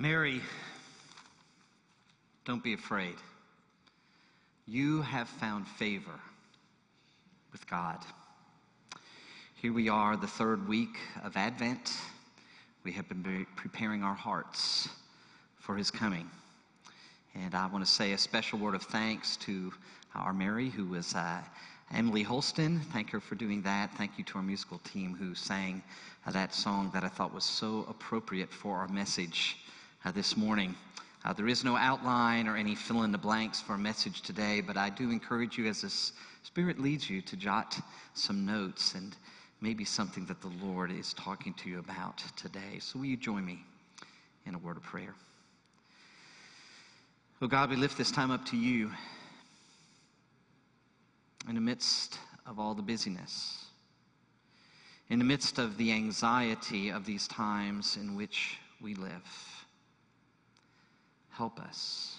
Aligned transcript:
Mary, 0.00 0.40
don't 2.46 2.64
be 2.64 2.72
afraid. 2.72 3.16
You 4.66 5.02
have 5.02 5.28
found 5.28 5.68
favor 5.68 6.18
with 7.52 7.68
God. 7.68 7.98
Here 9.56 9.74
we 9.74 9.90
are, 9.90 10.16
the 10.16 10.26
third 10.26 10.66
week 10.66 10.96
of 11.22 11.36
Advent. 11.36 11.92
We 12.82 12.92
have 12.92 13.10
been 13.10 13.46
preparing 13.56 14.02
our 14.02 14.14
hearts 14.14 14.88
for 15.58 15.76
his 15.76 15.90
coming. 15.90 16.30
And 17.34 17.54
I 17.54 17.66
want 17.66 17.84
to 17.84 17.90
say 17.90 18.12
a 18.12 18.18
special 18.18 18.58
word 18.58 18.74
of 18.74 18.84
thanks 18.84 19.36
to 19.36 19.70
our 20.14 20.32
Mary, 20.32 20.70
who 20.70 20.86
was 20.86 21.14
uh, 21.14 21.42
Emily 21.94 22.22
Holston. 22.22 22.80
Thank 22.90 23.10
her 23.10 23.20
for 23.20 23.34
doing 23.34 23.60
that. 23.64 23.94
Thank 23.98 24.12
you 24.16 24.24
to 24.24 24.36
our 24.36 24.42
musical 24.42 24.78
team 24.78 25.14
who 25.14 25.34
sang 25.34 25.82
that 26.26 26.54
song 26.54 26.90
that 26.94 27.04
I 27.04 27.08
thought 27.08 27.34
was 27.34 27.44
so 27.44 27.84
appropriate 27.86 28.50
for 28.50 28.78
our 28.78 28.88
message 28.88 29.58
uh, 30.04 30.12
this 30.12 30.36
morning. 30.36 30.74
Uh, 31.24 31.32
there 31.32 31.48
is 31.48 31.64
no 31.64 31.76
outline 31.76 32.48
or 32.48 32.56
any 32.56 32.74
fill 32.74 33.02
in 33.02 33.12
the 33.12 33.18
blanks 33.18 33.60
for 33.60 33.74
a 33.74 33.78
message 33.78 34.22
today, 34.22 34.60
but 34.60 34.76
I 34.76 34.88
do 34.88 35.10
encourage 35.10 35.58
you 35.58 35.66
as 35.66 35.82
the 35.82 35.90
Spirit 36.42 36.80
leads 36.80 37.10
you 37.10 37.20
to 37.22 37.36
jot 37.36 37.78
some 38.14 38.46
notes 38.46 38.94
and 38.94 39.14
maybe 39.60 39.84
something 39.84 40.24
that 40.26 40.40
the 40.40 40.50
Lord 40.62 40.90
is 40.90 41.12
talking 41.14 41.52
to 41.54 41.68
you 41.68 41.78
about 41.78 42.22
today. 42.36 42.78
So, 42.78 42.98
will 42.98 43.06
you 43.06 43.18
join 43.18 43.44
me 43.44 43.62
in 44.46 44.54
a 44.54 44.58
word 44.58 44.78
of 44.78 44.82
prayer? 44.82 45.14
Oh 47.42 47.46
God, 47.46 47.68
we 47.70 47.76
lift 47.76 47.98
this 47.98 48.10
time 48.10 48.30
up 48.30 48.44
to 48.46 48.56
you 48.56 48.90
in 51.48 51.54
the 51.54 51.60
midst 51.60 52.18
of 52.46 52.58
all 52.58 52.74
the 52.74 52.82
busyness, 52.82 53.66
in 55.10 55.18
the 55.18 55.24
midst 55.24 55.58
of 55.58 55.76
the 55.76 55.92
anxiety 55.92 56.90
of 56.90 57.04
these 57.04 57.28
times 57.28 57.96
in 57.96 58.16
which 58.16 58.56
we 58.80 58.94
live. 58.94 59.59
Help 61.30 61.60
us. 61.60 62.16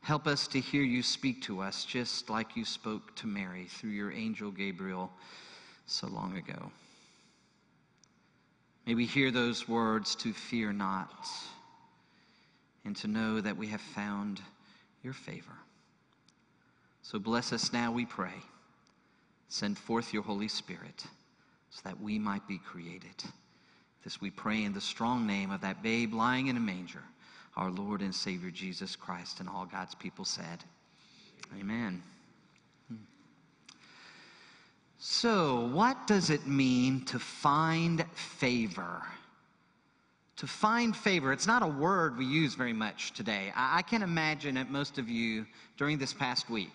Help 0.00 0.26
us 0.26 0.46
to 0.48 0.60
hear 0.60 0.82
you 0.82 1.02
speak 1.02 1.40
to 1.42 1.60
us 1.60 1.84
just 1.84 2.28
like 2.28 2.56
you 2.56 2.64
spoke 2.64 3.16
to 3.16 3.26
Mary 3.26 3.64
through 3.64 3.90
your 3.90 4.12
angel 4.12 4.50
Gabriel 4.50 5.10
so 5.86 6.06
long 6.08 6.36
ago. 6.36 6.70
May 8.86 8.94
we 8.94 9.06
hear 9.06 9.30
those 9.30 9.66
words 9.66 10.14
to 10.16 10.34
fear 10.34 10.74
not 10.74 11.26
and 12.84 12.94
to 12.96 13.08
know 13.08 13.40
that 13.40 13.56
we 13.56 13.66
have 13.68 13.80
found 13.80 14.42
your 15.02 15.14
favor. 15.14 15.56
So 17.00 17.18
bless 17.18 17.52
us 17.54 17.72
now, 17.72 17.90
we 17.90 18.04
pray. 18.04 18.34
Send 19.48 19.78
forth 19.78 20.12
your 20.12 20.22
Holy 20.22 20.48
Spirit 20.48 21.04
so 21.70 21.80
that 21.84 21.98
we 21.98 22.18
might 22.18 22.46
be 22.46 22.58
created. 22.58 23.24
This 24.02 24.20
we 24.20 24.30
pray 24.30 24.64
in 24.64 24.74
the 24.74 24.82
strong 24.82 25.26
name 25.26 25.50
of 25.50 25.62
that 25.62 25.82
babe 25.82 26.12
lying 26.12 26.48
in 26.48 26.58
a 26.58 26.60
manger 26.60 27.02
our 27.56 27.70
Lord 27.70 28.00
and 28.00 28.14
Savior 28.14 28.50
Jesus 28.50 28.96
Christ. 28.96 29.40
And 29.40 29.48
all 29.48 29.66
God's 29.66 29.94
people 29.94 30.24
said, 30.24 30.64
Amen. 31.58 32.02
So, 35.06 35.68
what 35.72 36.06
does 36.06 36.30
it 36.30 36.46
mean 36.46 37.04
to 37.04 37.18
find 37.18 38.04
favor? 38.14 39.02
To 40.36 40.46
find 40.46 40.96
favor, 40.96 41.30
it's 41.30 41.46
not 41.46 41.62
a 41.62 41.66
word 41.66 42.16
we 42.16 42.24
use 42.24 42.54
very 42.54 42.72
much 42.72 43.12
today. 43.12 43.52
I, 43.54 43.82
can 43.82 44.02
imagine 44.02 44.54
that 44.54 44.70
most 44.70 44.98
of 44.98 45.08
you 45.10 45.46
during 45.76 45.98
this 45.98 46.14
past 46.14 46.48
week 46.48 46.72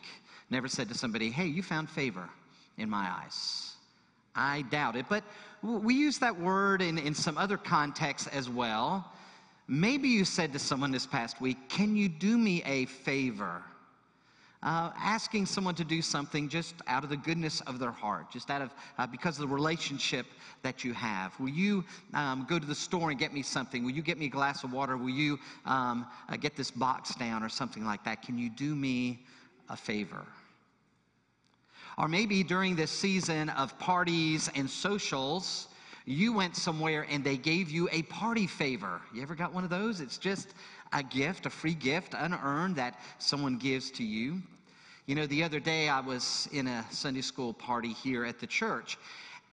never 0.52 0.67
said 0.67 0.89
to 0.89 0.94
somebody, 0.94 1.31
Hey, 1.31 1.47
you 1.47 1.63
found 1.63 1.89
favor 1.89 2.30
in 2.77 2.88
my 2.88 3.09
eyes. 3.09 3.73
I 4.35 4.61
doubt 4.69 4.95
it. 4.95 5.07
But 5.09 5.23
we 5.63 5.95
use 5.95 6.19
that 6.19 6.39
word 6.39 6.83
in, 6.83 7.00
in 7.00 7.16
some 7.16 7.35
other 7.35 7.57
contexts 7.57 8.27
as 8.27 8.47
well. 8.47 9.11
Maybe 9.72 10.09
you 10.09 10.25
said 10.25 10.52
to 10.53 10.59
someone 10.59 10.92
this 10.92 11.06
past 11.06 11.39
week, 11.39 11.70
Can 11.70 11.95
you 11.95 12.09
do 12.09 12.39
me 12.39 12.64
a 12.66 12.86
favor? 12.86 13.62
Uh, 14.64 14.92
asking 14.98 15.45
someone 15.45 15.75
to 15.75 15.86
do 15.86 16.02
something 16.02 16.50
just 16.50 16.74
out 16.88 17.03
of 17.03 17.09
the 17.09 17.16
goodness 17.16 17.62
of 17.62 17.78
their 17.80 17.91
heart, 17.91 18.30
just 18.31 18.50
out 18.50 18.63
of 18.63 18.74
uh, 18.97 19.06
because 19.06 19.40
of 19.40 19.47
the 19.47 19.53
relationship 19.53 20.25
that 20.63 20.84
you 20.84 20.91
have. 20.91 21.40
Will 21.40 21.50
you 21.50 21.85
um, 22.16 22.47
go 22.50 22.57
to 22.57 22.66
the 22.66 22.75
store 22.75 23.12
and 23.12 23.19
get 23.19 23.31
me 23.31 23.44
something? 23.44 23.85
Will 23.85 23.91
you 23.91 24.02
get 24.02 24.18
me 24.18 24.25
a 24.25 24.30
glass 24.30 24.63
of 24.63 24.74
water? 24.74 24.97
Will 24.97 25.12
you 25.12 25.40
um, 25.66 26.07
uh, 26.28 26.36
get 26.36 26.57
this 26.57 26.72
box 26.72 27.16
down 27.16 27.44
or 27.44 27.47
something 27.47 27.86
like 27.86 28.03
that? 28.03 28.24
Can 28.24 28.38
you 28.40 28.50
do 28.50 28.75
me 28.75 29.19
a 29.69 29.78
favor? 29.78 30.25
Or 31.97 32.07
maybe 32.09 32.44
during 32.44 32.75
this 32.75 32.91
season 32.91 33.50
of 33.50 33.78
parties 33.78 34.50
and 34.56 34.69
socials, 34.69 35.69
you 36.09 36.34
went 36.34 36.56
somewhere 36.56 37.06
and 37.08 37.24
they 37.24 37.38
gave 37.38 37.70
you 37.70 37.88
a 37.92 38.02
party 38.03 38.47
favor. 38.47 39.00
You 39.14 39.22
ever 39.22 39.36
got 39.36 39.53
one 39.53 39.64
of 39.64 39.70
those? 39.70 40.02
It's 40.02 40.18
just 40.18 40.56
a 40.92 41.03
gift, 41.03 41.46
a 41.46 41.52
free 41.52 41.75
gift, 41.75 42.16
unearned 42.18 42.75
that 42.78 43.00
someone 43.20 43.58
gives 43.58 43.92
to 43.92 44.03
you. 44.03 44.42
You 45.06 45.14
know, 45.14 45.28
the 45.28 45.44
other 45.44 45.59
day 45.59 45.88
I 45.88 46.00
was 46.00 46.50
in 46.52 46.66
a 46.66 46.84
Sunday 46.90 47.22
school 47.22 47.53
party 47.53 47.94
here 47.94 48.25
at 48.25 48.40
the 48.40 48.48
church, 48.48 48.98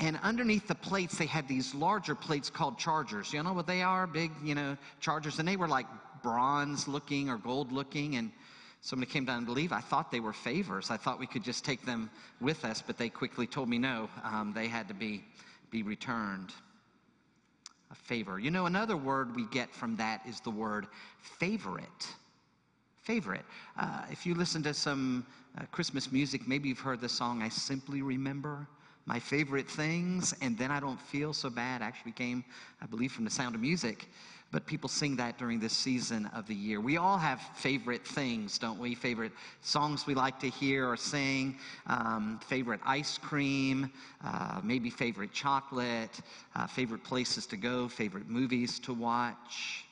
and 0.00 0.19
underneath 0.22 0.66
the 0.66 0.75
plates, 0.75 1.19
they 1.19 1.27
had 1.27 1.47
these 1.47 1.75
larger 1.75 2.15
plates 2.15 2.49
called 2.49 2.78
chargers. 2.78 3.34
You 3.34 3.43
know 3.43 3.53
what 3.53 3.66
they 3.66 3.83
are? 3.83 4.06
Big, 4.06 4.31
you 4.43 4.55
know, 4.55 4.78
chargers. 4.99 5.39
And 5.39 5.47
they 5.47 5.56
were 5.56 5.69
like 5.69 5.87
bronze 6.22 6.89
looking 6.89 7.28
or 7.28 7.37
gold 7.37 7.71
looking. 7.71 8.16
And 8.16 8.31
somebody 8.81 9.11
came 9.11 9.27
down 9.27 9.45
to 9.45 9.53
leave. 9.53 9.72
I 9.72 9.81
thought 9.81 10.11
they 10.11 10.21
were 10.21 10.33
favors. 10.33 10.91
I 10.91 10.97
thought 10.97 11.19
we 11.19 11.27
could 11.27 11.45
just 11.45 11.66
take 11.66 11.84
them 11.84 12.11
with 12.41 12.65
us, 12.65 12.83
but 12.87 12.97
they 12.97 13.11
quickly 13.11 13.47
told 13.47 13.69
me 13.69 13.78
no, 13.78 14.09
um, 14.25 14.53
they 14.55 14.69
had 14.69 14.89
to 14.89 14.95
be 14.95 15.22
be 15.71 15.82
returned. 15.82 16.53
A 17.91 17.94
favor. 17.94 18.38
You 18.38 18.50
know, 18.50 18.66
another 18.66 18.97
word 18.97 19.37
we 19.37 19.47
get 19.47 19.72
from 19.72 19.97
that 19.97 20.22
is 20.27 20.41
the 20.41 20.50
word 20.50 20.87
favorite. 21.21 22.06
Favorite. 23.03 23.44
Uh, 23.78 24.03
if 24.10 24.27
you 24.27 24.34
listen 24.34 24.62
to 24.65 24.75
some 24.75 25.25
uh, 25.59 25.62
Christmas 25.71 26.10
music, 26.10 26.49
maybe 26.49 26.69
you've 26.69 26.81
heard 26.81 27.00
the 27.00 27.09
song, 27.09 27.43
I 27.43 27.49
Simply 27.49 28.03
Remember 28.03 28.66
my 29.06 29.21
favorite 29.21 29.69
things, 29.71 30.34
and 30.43 30.59
then 30.59 30.72
I 30.72 30.81
don't 30.81 31.00
feel 31.00 31.32
so 31.32 31.49
bad. 31.49 31.81
Actually, 31.81 32.10
came, 32.12 32.44
I 32.83 32.87
believe, 32.87 33.12
from 33.12 33.25
the 33.25 33.31
sound 33.31 33.54
of 33.54 33.60
music 33.60 34.09
but 34.53 34.65
people 34.67 34.89
sing 34.89 35.17
that 35.17 35.39
during 35.39 35.59
this 35.59 35.73
season 35.73 36.27
of 36.34 36.47
the 36.47 36.55
year. 36.55 36.81
We 36.81 36.97
all 36.97 37.19
have 37.19 37.41
favorite 37.57 38.07
things, 38.07 38.59
don't 38.59 38.79
we? 38.79 38.95
Favorite 38.95 39.33
songs 39.61 40.07
we 40.07 40.15
like 40.15 40.39
to 40.41 40.49
hear 40.49 40.89
or 40.89 40.97
sing, 40.97 41.59
um, 41.87 42.41
favorite 42.47 42.81
ice 42.84 43.19
cream, 43.19 43.91
uh, 44.25 44.61
maybe 44.62 44.89
favorite 44.89 45.33
chocolate, 45.33 46.21
uh, 46.55 46.67
favorite 46.67 47.03
places 47.03 47.47
to 47.47 47.57
go, 47.57 47.89
favorite 47.89 48.29
movies 48.29 48.79
to 48.81 48.95
watch. 48.95 49.84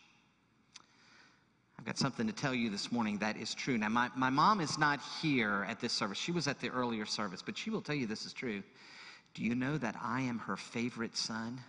I've 1.79 1.85
got 1.85 1.99
something 1.99 2.27
to 2.27 2.33
tell 2.33 2.55
you 2.55 2.71
this 2.71 2.93
morning 2.93 3.19
that 3.19 3.37
is 3.37 3.53
true. 3.55 3.77
Now, 3.77 3.89
my, 3.89 4.09
my 4.17 4.31
mom 4.31 4.61
is 4.61 4.79
not 4.79 5.01
here 5.21 5.67
at 5.69 5.81
this 5.81 5.93
service. 5.93 6.17
She 6.17 6.33
was 6.33 6.47
at 6.47 6.61
the 6.61 6.71
earlier 6.71 7.05
service, 7.05 7.43
but 7.43 7.59
she 7.59 7.71
will 7.71 7.83
tell 7.83 7.97
you 7.97 8.07
this 8.07 8.25
is 8.25 8.33
true. 8.33 8.63
Do 9.35 9.43
you 9.43 9.55
know 9.55 9.77
that 9.79 9.97
I 10.01 10.21
am 10.23 10.39
her 10.39 10.57
favorite 10.57 11.17
son? 11.17 11.61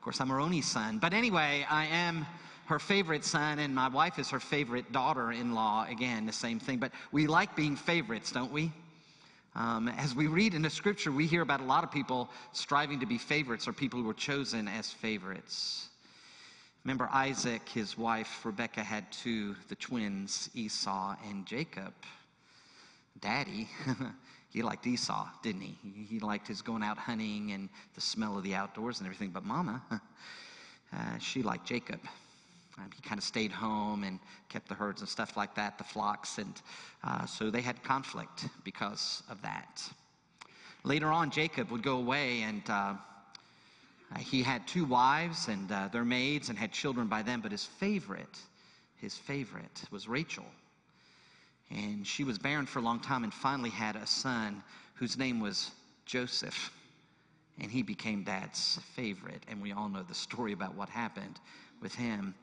Of 0.00 0.04
course, 0.04 0.20
I'm 0.22 0.30
her 0.30 0.40
only 0.40 0.62
son. 0.62 0.96
But 0.96 1.12
anyway, 1.12 1.66
I 1.68 1.84
am 1.84 2.26
her 2.64 2.78
favorite 2.78 3.22
son, 3.22 3.58
and 3.58 3.74
my 3.74 3.86
wife 3.86 4.18
is 4.18 4.30
her 4.30 4.40
favorite 4.40 4.92
daughter 4.92 5.30
in 5.30 5.54
law. 5.54 5.84
Again, 5.86 6.24
the 6.24 6.32
same 6.32 6.58
thing. 6.58 6.78
But 6.78 6.92
we 7.12 7.26
like 7.26 7.54
being 7.54 7.76
favorites, 7.76 8.32
don't 8.32 8.50
we? 8.50 8.72
Um, 9.54 9.88
as 9.88 10.14
we 10.14 10.26
read 10.26 10.54
in 10.54 10.62
the 10.62 10.70
scripture, 10.70 11.12
we 11.12 11.26
hear 11.26 11.42
about 11.42 11.60
a 11.60 11.64
lot 11.64 11.84
of 11.84 11.92
people 11.92 12.30
striving 12.54 12.98
to 13.00 13.04
be 13.04 13.18
favorites 13.18 13.68
or 13.68 13.74
people 13.74 14.00
who 14.00 14.06
were 14.06 14.14
chosen 14.14 14.68
as 14.68 14.90
favorites. 14.90 15.90
Remember, 16.82 17.06
Isaac, 17.12 17.68
his 17.68 17.98
wife 17.98 18.40
Rebecca, 18.42 18.82
had 18.82 19.04
two, 19.12 19.54
the 19.68 19.74
twins, 19.74 20.48
Esau 20.54 21.14
and 21.28 21.44
Jacob. 21.44 21.92
Daddy 23.20 23.68
he 24.50 24.62
liked 24.62 24.86
Esau, 24.86 25.28
didn't 25.42 25.62
he? 25.62 25.76
He 26.08 26.18
liked 26.18 26.48
his 26.48 26.60
going 26.60 26.82
out 26.82 26.98
hunting 26.98 27.52
and 27.52 27.68
the 27.94 28.00
smell 28.00 28.36
of 28.36 28.42
the 28.42 28.54
outdoors 28.54 28.98
and 28.98 29.06
everything. 29.06 29.30
But 29.30 29.44
Mama, 29.44 29.80
uh, 29.90 31.18
she 31.20 31.42
liked 31.42 31.66
Jacob. 31.66 32.00
Um, 32.76 32.90
he 32.94 33.00
kind 33.02 33.18
of 33.18 33.24
stayed 33.24 33.52
home 33.52 34.02
and 34.02 34.18
kept 34.48 34.68
the 34.68 34.74
herds 34.74 35.02
and 35.02 35.08
stuff 35.08 35.36
like 35.36 35.54
that, 35.54 35.78
the 35.78 35.84
flocks, 35.84 36.38
and 36.38 36.60
uh, 37.04 37.26
so 37.26 37.50
they 37.50 37.60
had 37.60 37.82
conflict 37.84 38.46
because 38.64 39.22
of 39.28 39.40
that. 39.42 39.82
Later 40.82 41.08
on, 41.08 41.30
Jacob 41.30 41.70
would 41.70 41.82
go 41.82 41.98
away 41.98 42.42
and 42.42 42.62
uh, 42.68 42.94
he 44.18 44.42
had 44.42 44.66
two 44.66 44.84
wives 44.84 45.48
and 45.48 45.70
uh, 45.70 45.88
their 45.92 46.04
maids 46.04 46.48
and 46.48 46.58
had 46.58 46.72
children 46.72 47.06
by 47.06 47.22
them, 47.22 47.40
but 47.40 47.52
his 47.52 47.64
favorite, 47.64 48.38
his 48.96 49.16
favorite 49.16 49.82
was 49.90 50.08
Rachel. 50.08 50.46
And 51.70 52.06
she 52.06 52.24
was 52.24 52.38
barren 52.38 52.66
for 52.66 52.80
a 52.80 52.82
long 52.82 53.00
time 53.00 53.24
and 53.24 53.32
finally 53.32 53.70
had 53.70 53.96
a 53.96 54.06
son 54.06 54.62
whose 54.94 55.16
name 55.16 55.40
was 55.40 55.70
Joseph. 56.04 56.72
And 57.60 57.70
he 57.70 57.82
became 57.82 58.24
dad's 58.24 58.78
favorite. 58.94 59.44
And 59.48 59.62
we 59.62 59.72
all 59.72 59.88
know 59.88 60.02
the 60.02 60.14
story 60.14 60.52
about 60.52 60.74
what 60.74 60.88
happened 60.88 61.38
with 61.80 61.94
him. 61.94 62.34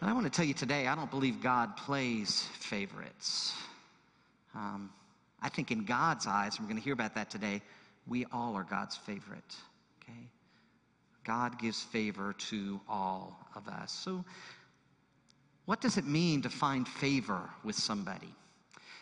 But 0.00 0.08
I 0.08 0.12
want 0.12 0.24
to 0.24 0.30
tell 0.30 0.44
you 0.44 0.54
today, 0.54 0.86
I 0.86 0.94
don't 0.94 1.10
believe 1.10 1.42
God 1.42 1.76
plays 1.76 2.48
favorites. 2.58 3.54
Um, 4.54 4.90
I 5.40 5.48
think 5.48 5.70
in 5.70 5.84
God's 5.84 6.26
eyes, 6.26 6.56
and 6.56 6.64
we're 6.66 6.70
going 6.70 6.80
to 6.80 6.84
hear 6.84 6.94
about 6.94 7.14
that 7.14 7.30
today, 7.30 7.62
we 8.06 8.24
all 8.32 8.54
are 8.54 8.64
God's 8.64 8.96
favorite. 8.96 9.54
Okay? 10.02 10.28
God 11.24 11.58
gives 11.58 11.82
favor 11.82 12.34
to 12.50 12.80
all 12.88 13.38
of 13.54 13.68
us. 13.68 13.92
So, 13.92 14.24
what 15.66 15.80
does 15.80 15.96
it 15.96 16.06
mean 16.06 16.42
to 16.42 16.50
find 16.50 16.86
favor 16.86 17.40
with 17.62 17.76
somebody? 17.76 18.34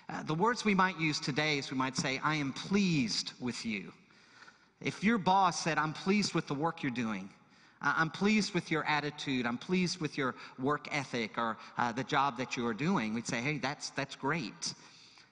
Uh, 0.09 0.23
the 0.25 0.35
words 0.35 0.65
we 0.65 0.75
might 0.75 0.99
use 0.99 1.19
today 1.19 1.59
is 1.59 1.71
we 1.71 1.77
might 1.77 1.97
say, 1.97 2.21
I 2.23 2.37
am 2.37 2.53
pleased 2.53 3.33
with 3.41 3.65
you. 3.65 3.93
If 4.81 5.03
your 5.03 5.19
boss 5.19 5.61
said, 5.61 5.79
I'm 5.79 5.93
pleased 5.93 6.35
with 6.35 6.47
the 6.47 6.55
work 6.55 6.83
you're 6.83 6.93
doing, 6.93 7.29
I'm 7.81 8.11
pleased 8.11 8.55
with 8.55 8.71
your 8.71 8.85
attitude, 8.85 9.45
I'm 9.45 9.59
pleased 9.59 10.01
with 10.01 10.17
your 10.17 10.37
work 10.59 10.87
ethic 10.93 11.37
or 11.37 11.57
uh, 11.79 11.91
the 11.91 12.05
job 12.05 12.39
that 12.39 12.57
you 12.57 12.65
are 12.67 12.75
doing, 12.75 13.13
we'd 13.13 13.27
say, 13.27 13.41
hey, 13.41 13.59
that's, 13.59 13.91
that's 13.91 14.15
great. 14.15 14.75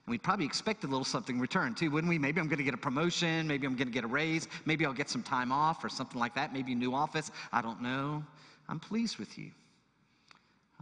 And 0.05 0.09
we'd 0.11 0.23
probably 0.23 0.45
expect 0.45 0.83
a 0.83 0.87
little 0.87 1.05
something 1.05 1.35
in 1.35 1.41
return 1.41 1.75
too, 1.75 1.89
wouldn't 1.91 2.09
we? 2.09 2.17
Maybe 2.17 2.41
I'm 2.41 2.47
going 2.47 2.57
to 2.57 2.63
get 2.63 2.73
a 2.73 2.77
promotion, 2.77 3.47
maybe 3.47 3.65
I'm 3.65 3.75
going 3.75 3.87
to 3.87 3.93
get 3.93 4.03
a 4.03 4.07
raise, 4.07 4.49
maybe 4.65 4.85
I'll 4.85 4.93
get 4.93 5.09
some 5.09 5.23
time 5.23 5.51
off 5.51 5.83
or 5.83 5.89
something 5.89 6.19
like 6.19 6.35
that, 6.35 6.51
maybe 6.51 6.73
a 6.73 6.75
new 6.75 6.93
office. 6.93 7.31
I 7.53 7.61
don't 7.61 7.81
know. 7.81 8.23
I'm 8.67 8.79
pleased 8.79 9.17
with 9.17 9.37
you. 9.37 9.51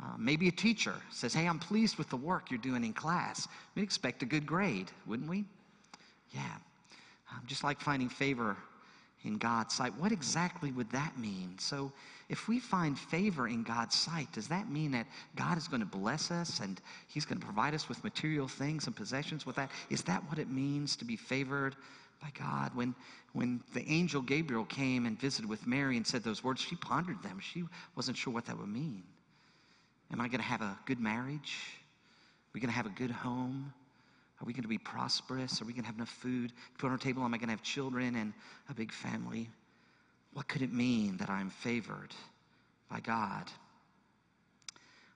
Uh, 0.02 0.14
maybe 0.18 0.48
a 0.48 0.52
teacher 0.52 0.94
says, 1.12 1.34
Hey, 1.34 1.48
I'm 1.48 1.60
pleased 1.60 1.98
with 1.98 2.10
the 2.10 2.18
work 2.18 2.50
you're 2.50 2.60
doing 2.60 2.84
in 2.84 2.94
class. 2.94 3.48
We'd 3.76 3.84
expect 3.84 4.24
a 4.24 4.26
good 4.26 4.46
grade, 4.46 4.92
wouldn't 5.06 5.30
we? 5.30 5.46
Yeah. 6.32 6.56
Um, 7.32 7.42
just 7.46 7.64
like 7.64 7.82
finding 7.82 8.10
favor 8.10 8.56
in 9.24 9.38
God's 9.38 9.74
sight. 9.74 9.94
What 9.98 10.12
exactly 10.12 10.72
would 10.72 10.90
that 10.92 11.18
mean? 11.18 11.56
So, 11.60 11.92
if 12.30 12.48
we 12.48 12.60
find 12.60 12.98
favor 12.98 13.48
in 13.48 13.64
God's 13.64 13.96
sight, 13.96 14.32
does 14.32 14.48
that 14.50 14.70
mean 14.70 14.92
that 14.92 15.08
God 15.36 15.58
is 15.58 15.68
going 15.68 15.82
to 15.82 15.86
bless 15.86 16.30
us 16.30 16.60
and 16.60 16.80
He's 17.08 17.26
going 17.26 17.40
to 17.40 17.46
provide 17.46 17.74
us 17.74 17.90
with 17.90 18.04
material 18.04 18.48
things 18.48 18.86
and 18.86 18.96
possessions 18.96 19.46
with 19.46 19.56
that? 19.56 19.72
Is 19.90 20.04
that 20.04 20.24
what 20.30 20.38
it 20.38 20.50
means 20.50 20.96
to 20.98 21.06
be 21.06 21.16
favored 21.16 21.76
by 22.22 22.30
God? 22.38 22.74
When, 22.76 22.94
when 23.34 23.62
the 23.74 23.86
angel 23.90 24.22
Gabriel 24.22 24.66
came 24.66 25.08
and 25.08 25.20
visited 25.20 25.50
with 25.50 25.66
Mary 25.66 25.98
and 25.98 26.06
said 26.06 26.24
those 26.24 26.44
words, 26.44 26.62
she 26.62 26.76
pondered 26.76 27.22
them. 27.24 27.40
She 27.40 27.64
wasn't 27.96 28.16
sure 28.16 28.32
what 28.32 28.46
that 28.46 28.58
would 28.58 28.70
mean. 28.70 29.04
Am 30.20 30.26
I 30.26 30.28
going 30.28 30.42
to 30.42 30.48
have 30.48 30.62
a 30.62 30.78
good 30.86 31.00
marriage? 31.00 31.56
Are 31.56 32.52
we 32.54 32.60
going 32.60 32.70
to 32.70 32.76
have 32.76 32.86
a 32.86 32.90
good 32.90 33.10
home? 33.10 33.74
Are 34.42 34.46
we 34.46 34.52
going 34.52 34.64
to 34.64 34.68
be 34.68 34.78
prosperous? 34.78 35.62
Are 35.62 35.66
we 35.66 35.72
going 35.72 35.84
to 35.84 35.88
have 35.88 35.96
enough 35.96 36.10
food 36.10 36.50
to 36.50 36.78
put 36.78 36.88
on 36.88 36.92
our 36.92 36.98
table? 36.98 37.24
Am 37.24 37.34
I 37.34 37.38
going 37.38 37.48
to 37.48 37.54
have 37.54 37.64
children 37.64 38.16
and 38.16 38.34
a 38.70 38.74
big 38.74 38.92
family? 38.92 39.50
What 40.34 40.50
could 40.50 40.62
it 40.62 40.74
mean 40.74 41.16
that 41.18 41.30
I'm 41.30 41.50
favored 41.50 42.14
by 42.92 43.00
God? 43.00 43.46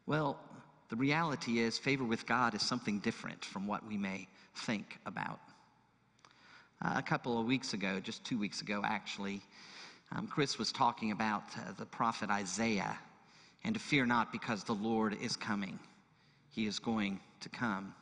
Well, 0.06 0.40
the 0.88 0.96
reality 0.96 1.60
is, 1.60 1.78
favor 1.78 2.06
with 2.06 2.26
God 2.26 2.56
is 2.56 2.62
something 2.62 3.00
different 3.00 3.44
from 3.44 3.68
what 3.68 3.86
we 3.86 3.98
may 3.98 4.30
think 4.56 5.00
about. 5.06 5.42
Uh, 6.82 6.94
a 6.96 7.02
couple 7.02 7.38
of 7.42 7.46
weeks 7.46 7.74
ago, 7.74 8.00
just 8.00 8.24
two 8.24 8.40
weeks 8.40 8.62
ago 8.62 8.82
actually, 8.86 9.42
um, 10.16 10.28
Chris 10.28 10.58
was 10.58 10.72
talking 10.72 11.12
about 11.12 11.44
uh, 11.58 11.74
the 11.78 11.86
prophet 11.86 12.30
Isaiah 12.30 12.98
and 13.64 13.74
to 13.74 13.80
fear 13.80 14.06
not 14.06 14.32
because 14.32 14.64
the 14.64 14.74
Lord 14.74 15.18
is 15.22 15.36
coming. 15.36 15.80
He 16.50 16.68
is 16.68 16.80
going 16.80 17.20
to 17.42 17.50
come. 17.50 17.94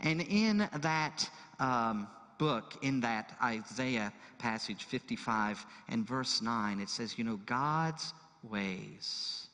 And 0.00 0.20
in 0.22 0.68
that 0.80 1.28
um, 1.58 2.06
book, 2.38 2.74
in 2.82 3.00
that 3.00 3.36
Isaiah 3.42 4.12
passage 4.38 4.84
55 4.84 5.64
and 5.88 6.06
verse 6.06 6.40
9, 6.40 6.80
it 6.80 6.88
says, 6.88 7.18
You 7.18 7.24
know, 7.24 7.40
God's 7.46 8.12
ways 8.48 9.48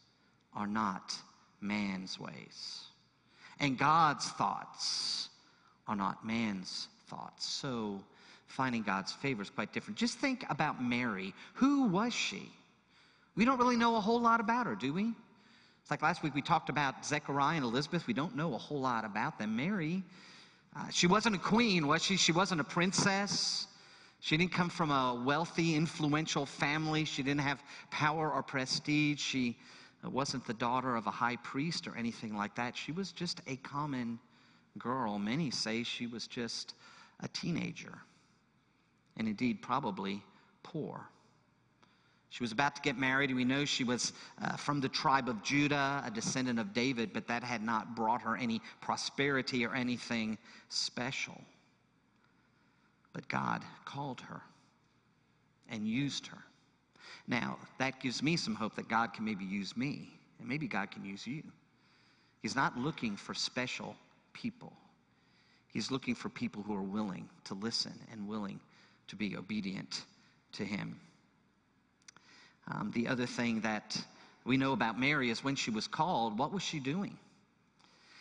are 0.55 0.67
not 0.67 1.15
man's 1.61 2.21
ways, 2.21 2.83
and 3.59 3.79
God's 3.79 4.29
thoughts 4.31 5.31
are 5.89 5.97
not 5.97 6.25
man's 6.27 6.89
thoughts. 7.09 7.47
So, 7.47 8.01
finding 8.47 8.83
God's 8.83 9.13
favor 9.13 9.43
is 9.43 9.51
quite 9.51 9.73
different. 9.73 9.99
Just 9.99 10.19
think 10.19 10.45
about 10.51 10.83
Mary. 10.83 11.35
Who 11.55 11.85
was 11.85 12.13
she? 12.13 12.53
We 13.37 13.45
don't 13.45 13.59
really 13.59 13.77
know 13.77 13.97
a 13.97 14.01
whole 14.01 14.21
lot 14.21 14.41
about 14.41 14.67
her, 14.67 14.77
do 14.77 14.93
we? 14.93 15.13
It's 15.83 15.91
like 15.91 16.03
last 16.03 16.23
week 16.23 16.35
we 16.35 16.43
talked 16.43 16.69
about 16.69 17.05
Zechariah 17.05 17.57
and 17.57 17.65
Elizabeth. 17.65 18.07
We 18.07 18.15
don't 18.15 18.37
know 18.37 18.55
a 18.55 18.59
whole 18.59 18.81
lot 18.81 19.05
about 19.05 19.39
them. 19.39 19.57
Mary, 19.57 20.03
uh, 20.77 20.89
she 20.91 21.07
wasn't 21.07 21.35
a 21.35 21.39
queen, 21.39 21.87
was 21.87 22.03
she? 22.03 22.17
She 22.17 22.33
wasn't 22.33 22.61
a 22.61 22.65
princess. 22.65 23.67
She 24.21 24.37
didn't 24.37 24.53
come 24.53 24.71
from 24.71 24.91
a 24.91 25.23
wealthy, 25.27 25.75
influential 25.75 26.47
family. 26.47 27.05
She 27.05 27.23
didn't 27.23 27.43
have 27.43 27.63
power 27.91 28.33
or 28.33 28.43
prestige. 28.43 29.21
She 29.21 29.59
uh, 30.05 30.11
wasn't 30.11 30.47
the 30.47 30.55
daughter 30.55 30.97
of 30.97 31.07
a 31.07 31.11
high 31.11 31.37
priest 31.37 31.87
or 31.87 31.97
anything 31.97 32.37
like 32.37 32.55
that. 32.55 32.77
She 32.77 32.93
was 32.93 33.13
just 33.13 33.43
a 33.47 33.57
common 33.57 34.19
girl. 34.79 35.19
Many 35.19 35.51
say 35.51 35.83
she 35.83 36.07
was 36.07 36.27
just 36.27 36.75
a 37.21 37.29
teenager, 37.29 37.99
and 39.17 39.29
indeed, 39.29 39.61
probably 39.61 40.23
poor. 40.63 41.09
She 42.35 42.43
was 42.43 42.51
about 42.51 42.75
to 42.75 42.83
get 42.83 42.99
married, 42.99 43.31
and 43.31 43.37
we 43.37 43.45
know 43.45 43.65
she 43.65 43.85
was 43.85 44.13
uh, 44.43 44.57
from 44.57 44.81
the 44.81 44.89
tribe 44.89 45.29
of 45.29 45.41
Judah, 45.45 46.03
a 46.05 46.11
descendant 46.11 46.59
of 46.59 46.75
David, 46.75 47.13
but 47.13 47.29
that 47.29 47.45
had 47.45 47.63
not 47.63 47.95
brought 47.95 48.21
her 48.23 48.37
any 48.37 48.61
prosperity 48.81 49.65
or 49.65 49.73
anything 49.73 50.37
special. 50.69 51.41
But 53.13 53.29
God 53.29 53.63
called 53.85 54.21
her 54.23 54.41
and 55.71 55.87
used 55.87 56.27
her. 56.27 56.39
Now, 57.29 57.57
that 57.79 58.01
gives 58.01 58.21
me 58.21 58.37
some 58.37 58.57
hope 58.57 58.75
that 58.75 58.89
God 58.89 59.15
can 59.15 59.25
maybe 59.25 59.45
use 59.45 59.77
me, 59.77 60.09
and 60.41 60.49
maybe 60.49 60.67
God 60.67 60.91
can 60.91 61.05
use 61.05 61.29
you. 61.29 61.45
He's 62.43 62.57
not 62.57 62.77
looking 62.77 63.17
for 63.17 63.33
special 63.33 63.95
people, 64.33 64.73
He's 65.69 65.89
looking 65.89 66.17
for 66.17 66.31
people 66.31 66.65
who 66.65 66.75
are 66.75 66.83
willing 66.83 67.29
to 67.45 67.55
listen 67.55 67.95
and 68.11 68.27
willing 68.27 68.59
to 69.07 69.15
be 69.15 69.37
obedient 69.37 70.03
to 70.55 70.65
Him. 70.65 70.99
Um, 72.69 72.91
the 72.95 73.09
other 73.09 73.27
thing 73.27 73.61
that 73.61 74.03
we 74.45 74.57
know 74.57 74.73
about 74.73 74.99
Mary 74.99 75.31
is 75.31 75.45
when 75.45 75.57
she 75.57 75.71
was 75.71 75.87
called, 75.87 76.39
what 76.39 76.53
was 76.53 76.63
she 76.63 76.79
doing? 76.79 77.17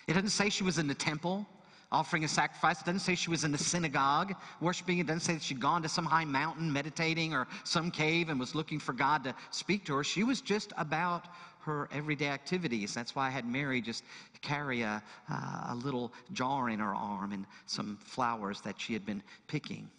It 0.07 0.13
doesn't 0.13 0.29
say 0.29 0.49
she 0.49 0.63
was 0.63 0.77
in 0.77 0.87
the 0.87 0.95
temple 0.95 1.45
offering 1.93 2.23
a 2.23 2.27
sacrifice. 2.27 2.81
It 2.81 2.85
doesn't 2.85 2.99
say 2.99 3.13
she 3.13 3.29
was 3.29 3.43
in 3.43 3.51
the 3.51 3.57
synagogue 3.57 4.33
worshiping. 4.59 4.97
It 4.97 5.05
doesn't 5.05 5.21
say 5.21 5.33
that 5.33 5.43
she'd 5.43 5.59
gone 5.59 5.83
to 5.83 5.89
some 5.89 6.05
high 6.05 6.25
mountain 6.25 6.73
meditating 6.73 7.33
or 7.33 7.47
some 7.63 7.91
cave 7.91 8.29
and 8.29 8.39
was 8.39 8.55
looking 8.55 8.79
for 8.79 8.93
God 8.93 9.23
to 9.25 9.35
speak 9.51 9.85
to 9.85 9.95
her. 9.95 10.03
She 10.03 10.23
was 10.23 10.41
just 10.41 10.73
about 10.77 11.27
her 11.61 11.87
everyday 11.93 12.27
activities. 12.27 12.93
That's 12.93 13.15
why 13.15 13.27
I 13.27 13.29
had 13.29 13.45
Mary 13.45 13.79
just 13.79 14.03
carry 14.41 14.81
a, 14.81 15.01
uh, 15.31 15.67
a 15.69 15.75
little 15.75 16.11
jar 16.33 16.69
in 16.69 16.79
her 16.79 16.93
arm 16.93 17.31
and 17.31 17.45
some 17.67 17.97
flowers 18.03 18.59
that 18.61 18.81
she 18.81 18.91
had 18.91 19.05
been 19.05 19.21
picking. 19.47 19.89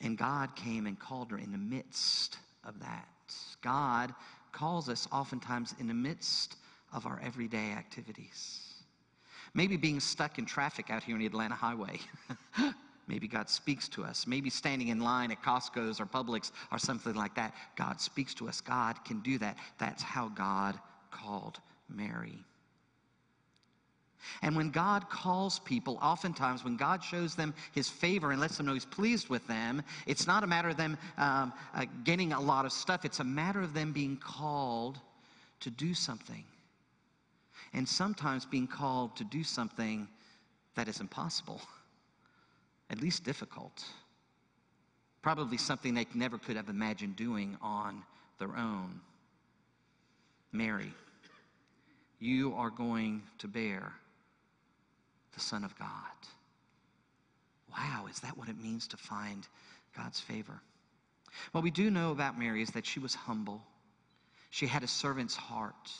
And 0.00 0.18
God 0.18 0.54
came 0.56 0.86
and 0.86 0.98
called 0.98 1.30
her 1.30 1.38
in 1.38 1.52
the 1.52 1.58
midst 1.58 2.36
of 2.64 2.78
that. 2.80 3.08
God 3.62 4.14
calls 4.52 4.88
us 4.88 5.06
oftentimes 5.12 5.74
in 5.78 5.86
the 5.86 5.94
midst 5.94 6.56
of 6.92 7.06
our 7.06 7.20
everyday 7.24 7.72
activities. 7.72 8.60
Maybe 9.54 9.76
being 9.76 10.00
stuck 10.00 10.38
in 10.38 10.46
traffic 10.46 10.90
out 10.90 11.02
here 11.02 11.14
on 11.14 11.20
the 11.20 11.26
Atlanta 11.26 11.54
highway. 11.54 11.98
Maybe 13.08 13.28
God 13.28 13.48
speaks 13.48 13.88
to 13.90 14.04
us. 14.04 14.26
Maybe 14.26 14.50
standing 14.50 14.88
in 14.88 15.00
line 15.00 15.30
at 15.30 15.42
Costco's 15.42 16.00
or 16.00 16.06
Publix 16.06 16.50
or 16.72 16.78
something 16.78 17.14
like 17.14 17.34
that. 17.36 17.54
God 17.76 18.00
speaks 18.00 18.34
to 18.34 18.48
us. 18.48 18.60
God 18.60 19.04
can 19.04 19.20
do 19.20 19.38
that. 19.38 19.56
That's 19.78 20.02
how 20.02 20.28
God 20.28 20.78
called 21.10 21.60
Mary. 21.88 22.44
And 24.42 24.56
when 24.56 24.70
God 24.70 25.08
calls 25.08 25.58
people, 25.60 25.98
oftentimes 26.02 26.64
when 26.64 26.76
God 26.76 27.02
shows 27.02 27.34
them 27.34 27.54
his 27.72 27.88
favor 27.88 28.32
and 28.32 28.40
lets 28.40 28.56
them 28.56 28.66
know 28.66 28.74
he's 28.74 28.84
pleased 28.84 29.28
with 29.28 29.46
them, 29.46 29.82
it's 30.06 30.26
not 30.26 30.44
a 30.44 30.46
matter 30.46 30.68
of 30.68 30.76
them 30.76 30.98
um, 31.18 31.52
uh, 31.74 31.84
getting 32.04 32.32
a 32.32 32.40
lot 32.40 32.64
of 32.64 32.72
stuff, 32.72 33.04
it's 33.04 33.20
a 33.20 33.24
matter 33.24 33.60
of 33.60 33.74
them 33.74 33.92
being 33.92 34.16
called 34.16 34.98
to 35.60 35.70
do 35.70 35.94
something. 35.94 36.44
And 37.72 37.88
sometimes 37.88 38.44
being 38.44 38.66
called 38.66 39.16
to 39.16 39.24
do 39.24 39.42
something 39.42 40.08
that 40.74 40.88
is 40.88 41.00
impossible, 41.00 41.60
at 42.90 43.00
least 43.00 43.24
difficult. 43.24 43.84
Probably 45.22 45.58
something 45.58 45.94
they 45.94 46.06
never 46.14 46.38
could 46.38 46.56
have 46.56 46.68
imagined 46.68 47.16
doing 47.16 47.56
on 47.60 48.02
their 48.38 48.56
own. 48.56 49.00
Mary, 50.52 50.92
you 52.18 52.54
are 52.54 52.70
going 52.70 53.22
to 53.38 53.48
bear 53.48 53.92
the 55.36 55.42
Son 55.42 55.62
of 55.62 55.78
God. 55.78 55.88
Wow, 57.70 58.06
is 58.10 58.20
that 58.20 58.36
what 58.36 58.48
it 58.48 58.58
means 58.60 58.88
to 58.88 58.96
find 58.96 59.46
God's 59.96 60.18
favor? 60.18 60.60
What 61.52 61.62
we 61.62 61.70
do 61.70 61.90
know 61.90 62.10
about 62.10 62.38
Mary 62.38 62.62
is 62.62 62.70
that 62.70 62.86
she 62.86 62.98
was 62.98 63.14
humble. 63.14 63.62
She 64.50 64.66
had 64.66 64.82
a 64.82 64.88
servant's 64.88 65.36
heart. 65.36 65.90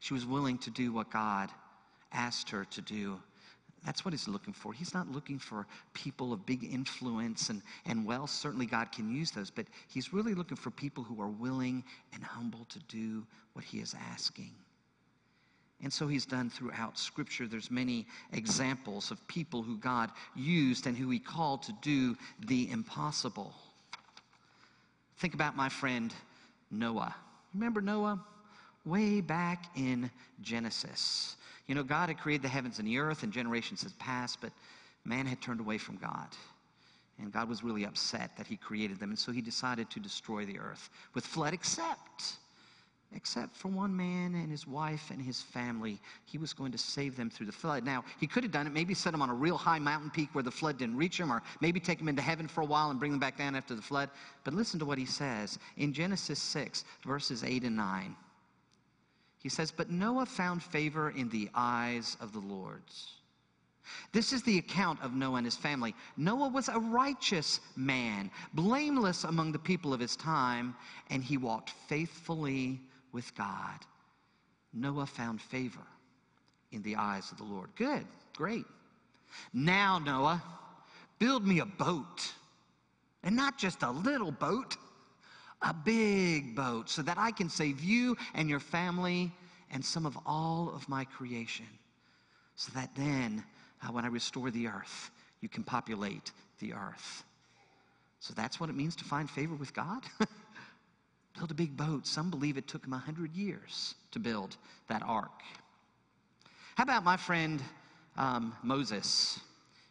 She 0.00 0.14
was 0.14 0.24
willing 0.24 0.58
to 0.58 0.70
do 0.70 0.92
what 0.92 1.10
God 1.10 1.50
asked 2.12 2.50
her 2.50 2.64
to 2.64 2.80
do. 2.80 3.20
That's 3.84 4.04
what 4.04 4.14
he's 4.14 4.26
looking 4.26 4.54
for. 4.54 4.72
He's 4.72 4.94
not 4.94 5.12
looking 5.12 5.38
for 5.38 5.66
people 5.92 6.32
of 6.32 6.46
big 6.46 6.64
influence 6.64 7.50
and, 7.50 7.62
and 7.84 8.06
well, 8.06 8.26
certainly 8.26 8.66
God 8.66 8.90
can 8.90 9.14
use 9.14 9.30
those, 9.30 9.50
but 9.50 9.66
he's 9.88 10.12
really 10.12 10.34
looking 10.34 10.56
for 10.56 10.70
people 10.70 11.04
who 11.04 11.20
are 11.20 11.28
willing 11.28 11.84
and 12.14 12.24
humble 12.24 12.64
to 12.70 12.78
do 12.88 13.26
what 13.52 13.64
he 13.64 13.78
is 13.78 13.94
asking. 14.12 14.50
And 15.82 15.92
so 15.92 16.08
he's 16.08 16.24
done 16.24 16.48
throughout 16.48 16.98
Scripture. 16.98 17.46
There's 17.46 17.70
many 17.70 18.06
examples 18.32 19.10
of 19.10 19.26
people 19.28 19.62
who 19.62 19.76
God 19.76 20.10
used 20.34 20.86
and 20.86 20.96
who 20.96 21.10
he 21.10 21.18
called 21.18 21.62
to 21.64 21.72
do 21.82 22.16
the 22.46 22.70
impossible. 22.70 23.52
Think 25.18 25.34
about 25.34 25.54
my 25.54 25.68
friend 25.68 26.12
Noah. 26.70 27.14
Remember 27.54 27.80
Noah? 27.80 28.20
Way 28.84 29.20
back 29.20 29.66
in 29.76 30.10
Genesis. 30.42 31.36
You 31.66 31.74
know, 31.74 31.82
God 31.82 32.08
had 32.08 32.18
created 32.18 32.42
the 32.42 32.48
heavens 32.48 32.78
and 32.78 32.86
the 32.86 32.98
earth, 32.98 33.22
and 33.22 33.32
generations 33.32 33.82
had 33.82 33.98
passed, 33.98 34.40
but 34.40 34.52
man 35.04 35.26
had 35.26 35.40
turned 35.40 35.60
away 35.60 35.78
from 35.78 35.96
God. 35.96 36.28
And 37.18 37.32
God 37.32 37.48
was 37.48 37.64
really 37.64 37.84
upset 37.84 38.36
that 38.36 38.46
he 38.46 38.56
created 38.56 39.00
them, 39.00 39.10
and 39.10 39.18
so 39.18 39.32
he 39.32 39.40
decided 39.40 39.90
to 39.90 40.00
destroy 40.00 40.44
the 40.44 40.58
earth 40.58 40.90
with 41.14 41.26
flood, 41.26 41.54
except 41.54 42.36
except 43.14 43.56
for 43.56 43.68
one 43.68 43.96
man 43.96 44.34
and 44.34 44.50
his 44.50 44.66
wife 44.66 45.10
and 45.10 45.20
his 45.20 45.40
family. 45.40 46.00
He 46.24 46.38
was 46.38 46.52
going 46.52 46.72
to 46.72 46.78
save 46.78 47.16
them 47.16 47.30
through 47.30 47.46
the 47.46 47.52
flood. 47.52 47.84
Now, 47.84 48.04
he 48.18 48.26
could 48.26 48.42
have 48.42 48.52
done 48.52 48.66
it, 48.66 48.72
maybe 48.72 48.94
set 48.94 49.12
them 49.12 49.22
on 49.22 49.30
a 49.30 49.34
real 49.34 49.56
high 49.56 49.78
mountain 49.78 50.10
peak 50.10 50.30
where 50.32 50.44
the 50.44 50.50
flood 50.50 50.78
didn't 50.78 50.96
reach 50.96 51.18
them, 51.18 51.32
or 51.32 51.42
maybe 51.60 51.80
take 51.80 51.98
them 51.98 52.08
into 52.08 52.22
heaven 52.22 52.48
for 52.48 52.62
a 52.62 52.66
while 52.66 52.90
and 52.90 52.98
bring 52.98 53.12
them 53.12 53.20
back 53.20 53.38
down 53.38 53.54
after 53.54 53.74
the 53.74 53.82
flood. 53.82 54.10
But 54.44 54.54
listen 54.54 54.78
to 54.80 54.86
what 54.86 54.98
he 54.98 55.06
says 55.06 55.58
in 55.76 55.92
Genesis 55.92 56.40
6, 56.40 56.84
verses 57.04 57.44
8 57.44 57.64
and 57.64 57.76
9. 57.76 58.16
He 59.42 59.48
says, 59.48 59.70
But 59.70 59.90
Noah 59.90 60.26
found 60.26 60.62
favor 60.62 61.10
in 61.10 61.28
the 61.28 61.48
eyes 61.54 62.16
of 62.20 62.32
the 62.32 62.40
Lord's. 62.40 63.12
This 64.12 64.32
is 64.32 64.42
the 64.42 64.58
account 64.58 65.00
of 65.02 65.14
Noah 65.14 65.36
and 65.36 65.46
his 65.46 65.56
family. 65.56 65.94
Noah 66.16 66.48
was 66.48 66.68
a 66.68 66.78
righteous 66.78 67.60
man, 67.76 68.30
blameless 68.52 69.24
among 69.24 69.52
the 69.52 69.58
people 69.58 69.94
of 69.94 70.00
his 70.00 70.16
time, 70.16 70.74
and 71.10 71.22
he 71.22 71.36
walked 71.36 71.70
faithfully 71.88 72.80
with 73.16 73.34
God. 73.34 73.80
Noah 74.74 75.06
found 75.06 75.40
favor 75.40 75.86
in 76.70 76.82
the 76.82 76.96
eyes 76.96 77.32
of 77.32 77.38
the 77.38 77.44
Lord. 77.44 77.70
Good, 77.74 78.04
great. 78.36 78.66
Now, 79.54 79.98
Noah, 79.98 80.42
build 81.18 81.46
me 81.46 81.60
a 81.60 81.64
boat. 81.64 82.30
And 83.22 83.34
not 83.34 83.56
just 83.56 83.82
a 83.82 83.90
little 83.90 84.30
boat, 84.30 84.76
a 85.62 85.72
big 85.72 86.54
boat, 86.54 86.90
so 86.90 87.00
that 87.00 87.16
I 87.16 87.30
can 87.30 87.48
save 87.48 87.82
you 87.82 88.18
and 88.34 88.50
your 88.50 88.60
family 88.60 89.32
and 89.70 89.82
some 89.82 90.04
of 90.04 90.18
all 90.26 90.70
of 90.74 90.86
my 90.86 91.04
creation. 91.04 91.66
So 92.56 92.70
that 92.74 92.90
then, 92.94 93.42
uh, 93.82 93.92
when 93.92 94.04
I 94.04 94.08
restore 94.08 94.50
the 94.50 94.66
earth, 94.66 95.10
you 95.40 95.48
can 95.48 95.64
populate 95.64 96.32
the 96.58 96.74
earth. 96.74 97.24
So 98.20 98.34
that's 98.36 98.60
what 98.60 98.68
it 98.68 98.76
means 98.76 98.94
to 98.96 99.04
find 99.04 99.30
favor 99.30 99.54
with 99.54 99.72
God? 99.72 100.02
build 101.36 101.50
a 101.50 101.54
big 101.54 101.76
boat. 101.76 102.06
Some 102.06 102.30
believe 102.30 102.56
it 102.56 102.66
took 102.66 102.84
him 102.84 102.92
100 102.92 103.32
years 103.34 103.94
to 104.12 104.18
build 104.18 104.56
that 104.88 105.02
ark. 105.02 105.42
How 106.76 106.84
about 106.84 107.04
my 107.04 107.16
friend 107.16 107.62
um, 108.16 108.54
Moses? 108.62 109.40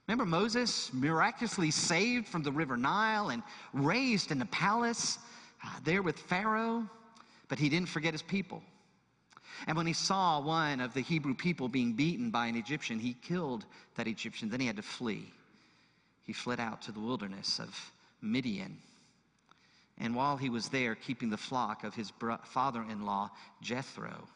Remember 0.08 0.25
Moses, 0.25 0.92
miraculously 0.94 1.72
saved 1.72 2.28
from 2.28 2.44
the 2.44 2.52
river 2.52 2.78
Nile 2.78 3.30
and 3.30 3.42
raised 3.74 4.32
in 4.32 4.40
the 4.40 4.46
palace 4.48 5.18
uh, 5.64 5.70
there 5.84 6.04
with 6.04 6.20
Pharaoh, 6.20 6.88
but 7.48 7.58
he 7.58 7.70
didn't 7.70 7.90
forget 7.90 8.14
his 8.14 8.22
people. 8.22 8.62
And 9.68 9.78
when 9.78 9.88
he 9.88 9.94
saw 9.94 10.40
one 10.40 10.80
of 10.80 10.94
the 10.94 11.02
Hebrew 11.02 11.34
people 11.34 11.68
being 11.68 11.94
beaten 11.94 12.30
by 12.30 12.48
an 12.48 12.56
Egyptian, 12.56 13.00
he 13.00 13.14
killed 13.14 13.66
that 13.96 14.08
Egyptian. 14.08 14.50
Then 14.50 14.60
he 14.60 14.68
had 14.68 14.75
to 14.75 14.84
flee. 14.84 15.32
He 16.24 16.34
fled 16.34 16.60
out 16.60 16.82
to 16.84 16.92
the 16.92 17.00
wilderness 17.00 17.60
of 17.60 17.92
Midian. 18.22 18.78
And 19.98 20.16
while 20.16 20.38
he 20.38 20.50
was 20.50 20.70
there 20.70 20.96
keeping 20.96 21.30
the 21.30 21.38
flock 21.38 21.84
of 21.84 21.96
his 21.96 22.12
father 22.44 22.84
in 22.90 23.06
law, 23.06 23.32
Jethro, 23.62 24.28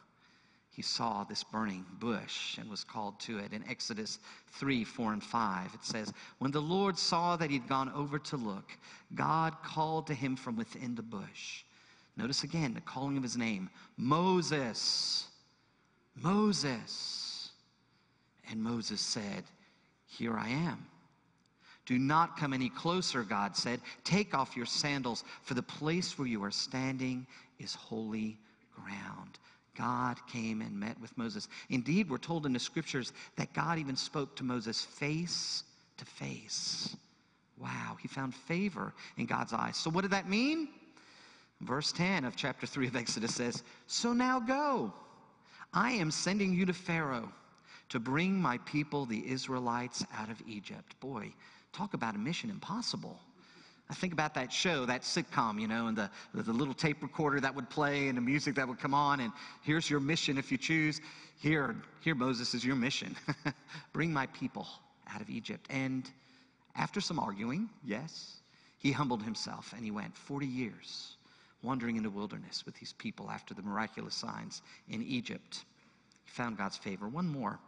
he 0.70 0.82
saw 0.82 1.24
this 1.24 1.44
burning 1.44 1.84
bush 1.98 2.56
and 2.56 2.70
was 2.70 2.84
called 2.84 3.18
to 3.20 3.38
it. 3.38 3.52
In 3.52 3.68
Exodus 3.68 4.18
3 4.52 4.84
4 4.84 5.12
and 5.12 5.22
5, 5.22 5.74
it 5.74 5.84
says, 5.84 6.12
When 6.38 6.50
the 6.50 6.62
Lord 6.62 6.96
saw 6.96 7.36
that 7.36 7.50
he'd 7.50 7.68
gone 7.68 7.90
over 7.92 8.18
to 8.18 8.36
look, 8.36 8.72
God 9.14 9.54
called 9.62 10.06
to 10.06 10.14
him 10.14 10.36
from 10.36 10.56
within 10.56 10.94
the 10.94 11.02
bush. 11.02 11.64
Notice 12.16 12.44
again 12.44 12.74
the 12.74 12.80
calling 12.80 13.16
of 13.16 13.22
his 13.22 13.36
name 13.36 13.68
Moses, 13.96 15.26
Moses. 16.14 17.50
And 18.50 18.62
Moses 18.62 19.00
said, 19.00 19.44
Here 20.06 20.36
I 20.36 20.48
am. 20.48 20.86
Do 21.90 21.98
not 21.98 22.36
come 22.36 22.52
any 22.52 22.68
closer, 22.68 23.24
God 23.24 23.56
said. 23.56 23.80
Take 24.04 24.32
off 24.32 24.56
your 24.56 24.64
sandals, 24.64 25.24
for 25.42 25.54
the 25.54 25.62
place 25.64 26.16
where 26.16 26.28
you 26.28 26.44
are 26.44 26.50
standing 26.52 27.26
is 27.58 27.74
holy 27.74 28.38
ground. 28.72 29.40
God 29.76 30.16
came 30.32 30.60
and 30.60 30.78
met 30.78 31.00
with 31.00 31.18
Moses. 31.18 31.48
Indeed, 31.68 32.08
we're 32.08 32.18
told 32.18 32.46
in 32.46 32.52
the 32.52 32.60
scriptures 32.60 33.12
that 33.34 33.52
God 33.54 33.80
even 33.80 33.96
spoke 33.96 34.36
to 34.36 34.44
Moses 34.44 34.84
face 34.84 35.64
to 35.96 36.04
face. 36.04 36.94
Wow, 37.58 37.96
he 38.00 38.06
found 38.06 38.36
favor 38.36 38.94
in 39.16 39.26
God's 39.26 39.52
eyes. 39.52 39.76
So, 39.76 39.90
what 39.90 40.02
did 40.02 40.12
that 40.12 40.28
mean? 40.28 40.68
Verse 41.60 41.90
10 41.90 42.24
of 42.24 42.36
chapter 42.36 42.68
3 42.68 42.86
of 42.86 42.94
Exodus 42.94 43.34
says, 43.34 43.64
So 43.88 44.12
now 44.12 44.38
go. 44.38 44.94
I 45.74 45.90
am 45.90 46.12
sending 46.12 46.54
you 46.54 46.66
to 46.66 46.72
Pharaoh 46.72 47.32
to 47.88 47.98
bring 47.98 48.40
my 48.40 48.58
people, 48.58 49.06
the 49.06 49.28
Israelites, 49.28 50.04
out 50.16 50.30
of 50.30 50.40
Egypt. 50.46 50.94
Boy, 51.00 51.32
Talk 51.72 51.94
about 51.94 52.14
a 52.14 52.18
mission 52.18 52.50
impossible. 52.50 53.18
I 53.88 53.94
think 53.94 54.12
about 54.12 54.34
that 54.34 54.52
show, 54.52 54.86
that 54.86 55.02
sitcom, 55.02 55.60
you 55.60 55.66
know, 55.66 55.88
and 55.88 55.96
the, 55.96 56.10
the 56.32 56.52
little 56.52 56.74
tape 56.74 57.02
recorder 57.02 57.40
that 57.40 57.54
would 57.54 57.68
play 57.68 58.06
and 58.06 58.16
the 58.16 58.22
music 58.22 58.54
that 58.54 58.68
would 58.68 58.78
come 58.78 58.94
on, 58.94 59.18
and 59.20 59.32
here's 59.62 59.90
your 59.90 59.98
mission 59.98 60.38
if 60.38 60.52
you 60.52 60.58
choose. 60.58 61.00
Here, 61.40 61.74
here, 62.00 62.14
Moses, 62.14 62.54
is 62.54 62.64
your 62.64 62.76
mission. 62.76 63.16
Bring 63.92 64.12
my 64.12 64.26
people 64.26 64.66
out 65.12 65.20
of 65.20 65.28
Egypt. 65.28 65.66
And 65.70 66.08
after 66.76 67.00
some 67.00 67.18
arguing, 67.18 67.68
yes, 67.84 68.36
he 68.78 68.92
humbled 68.92 69.22
himself 69.22 69.72
and 69.74 69.84
he 69.84 69.90
went 69.90 70.16
40 70.16 70.46
years 70.46 71.16
wandering 71.62 71.96
in 71.96 72.02
the 72.02 72.10
wilderness 72.10 72.64
with 72.64 72.74
these 72.76 72.94
people 72.94 73.30
after 73.30 73.54
the 73.54 73.62
miraculous 73.62 74.14
signs 74.14 74.62
in 74.88 75.02
Egypt. 75.02 75.64
He 76.24 76.30
found 76.30 76.56
God's 76.56 76.76
favor. 76.76 77.08
One 77.08 77.28
more 77.28 77.58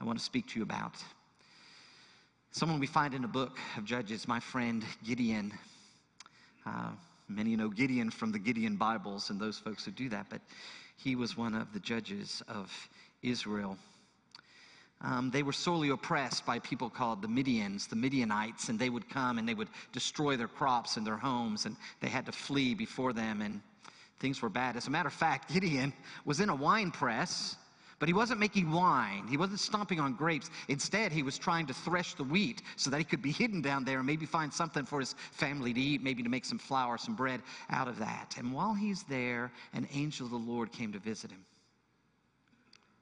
I 0.00 0.04
want 0.04 0.18
to 0.18 0.24
speak 0.24 0.48
to 0.48 0.58
you 0.58 0.62
about. 0.62 0.96
Someone 2.56 2.78
we 2.78 2.86
find 2.86 3.14
in 3.14 3.22
the 3.22 3.26
book 3.26 3.58
of 3.76 3.84
Judges, 3.84 4.28
my 4.28 4.38
friend 4.38 4.84
Gideon. 5.04 5.52
Uh, 6.64 6.90
many 7.28 7.56
know 7.56 7.68
Gideon 7.68 8.10
from 8.12 8.30
the 8.30 8.38
Gideon 8.38 8.76
Bibles 8.76 9.30
and 9.30 9.40
those 9.40 9.58
folks 9.58 9.84
who 9.84 9.90
do 9.90 10.08
that, 10.10 10.26
but 10.30 10.40
he 10.96 11.16
was 11.16 11.36
one 11.36 11.52
of 11.56 11.72
the 11.72 11.80
judges 11.80 12.44
of 12.46 12.72
Israel. 13.24 13.76
Um, 15.00 15.32
they 15.32 15.42
were 15.42 15.52
sorely 15.52 15.88
oppressed 15.88 16.46
by 16.46 16.60
people 16.60 16.88
called 16.88 17.22
the 17.22 17.28
Midians, 17.28 17.88
the 17.88 17.96
Midianites, 17.96 18.68
and 18.68 18.78
they 18.78 18.88
would 18.88 19.08
come 19.08 19.38
and 19.38 19.48
they 19.48 19.54
would 19.54 19.68
destroy 19.92 20.36
their 20.36 20.46
crops 20.46 20.96
and 20.96 21.04
their 21.04 21.16
homes, 21.16 21.66
and 21.66 21.74
they 21.98 22.08
had 22.08 22.24
to 22.26 22.32
flee 22.32 22.72
before 22.72 23.12
them, 23.12 23.42
and 23.42 23.60
things 24.20 24.40
were 24.40 24.48
bad. 24.48 24.76
As 24.76 24.86
a 24.86 24.90
matter 24.90 25.08
of 25.08 25.12
fact, 25.12 25.52
Gideon 25.52 25.92
was 26.24 26.38
in 26.38 26.50
a 26.50 26.54
wine 26.54 26.92
press 26.92 27.56
but 27.98 28.08
he 28.08 28.12
wasn't 28.12 28.40
making 28.40 28.70
wine. 28.70 29.26
He 29.28 29.36
wasn't 29.36 29.60
stomping 29.60 30.00
on 30.00 30.14
grapes. 30.14 30.50
Instead, 30.68 31.12
he 31.12 31.22
was 31.22 31.38
trying 31.38 31.66
to 31.66 31.74
thresh 31.74 32.14
the 32.14 32.24
wheat 32.24 32.62
so 32.76 32.90
that 32.90 32.98
he 32.98 33.04
could 33.04 33.22
be 33.22 33.32
hidden 33.32 33.60
down 33.60 33.84
there 33.84 33.98
and 33.98 34.06
maybe 34.06 34.26
find 34.26 34.52
something 34.52 34.84
for 34.84 35.00
his 35.00 35.14
family 35.32 35.72
to 35.72 35.80
eat, 35.80 36.02
maybe 36.02 36.22
to 36.22 36.28
make 36.28 36.44
some 36.44 36.58
flour, 36.58 36.98
some 36.98 37.14
bread 37.14 37.40
out 37.70 37.88
of 37.88 37.98
that. 37.98 38.34
And 38.38 38.52
while 38.52 38.74
he's 38.74 39.02
there, 39.04 39.52
an 39.72 39.88
angel 39.94 40.26
of 40.26 40.32
the 40.32 40.36
Lord 40.36 40.72
came 40.72 40.92
to 40.92 40.98
visit 40.98 41.30
him. 41.30 41.44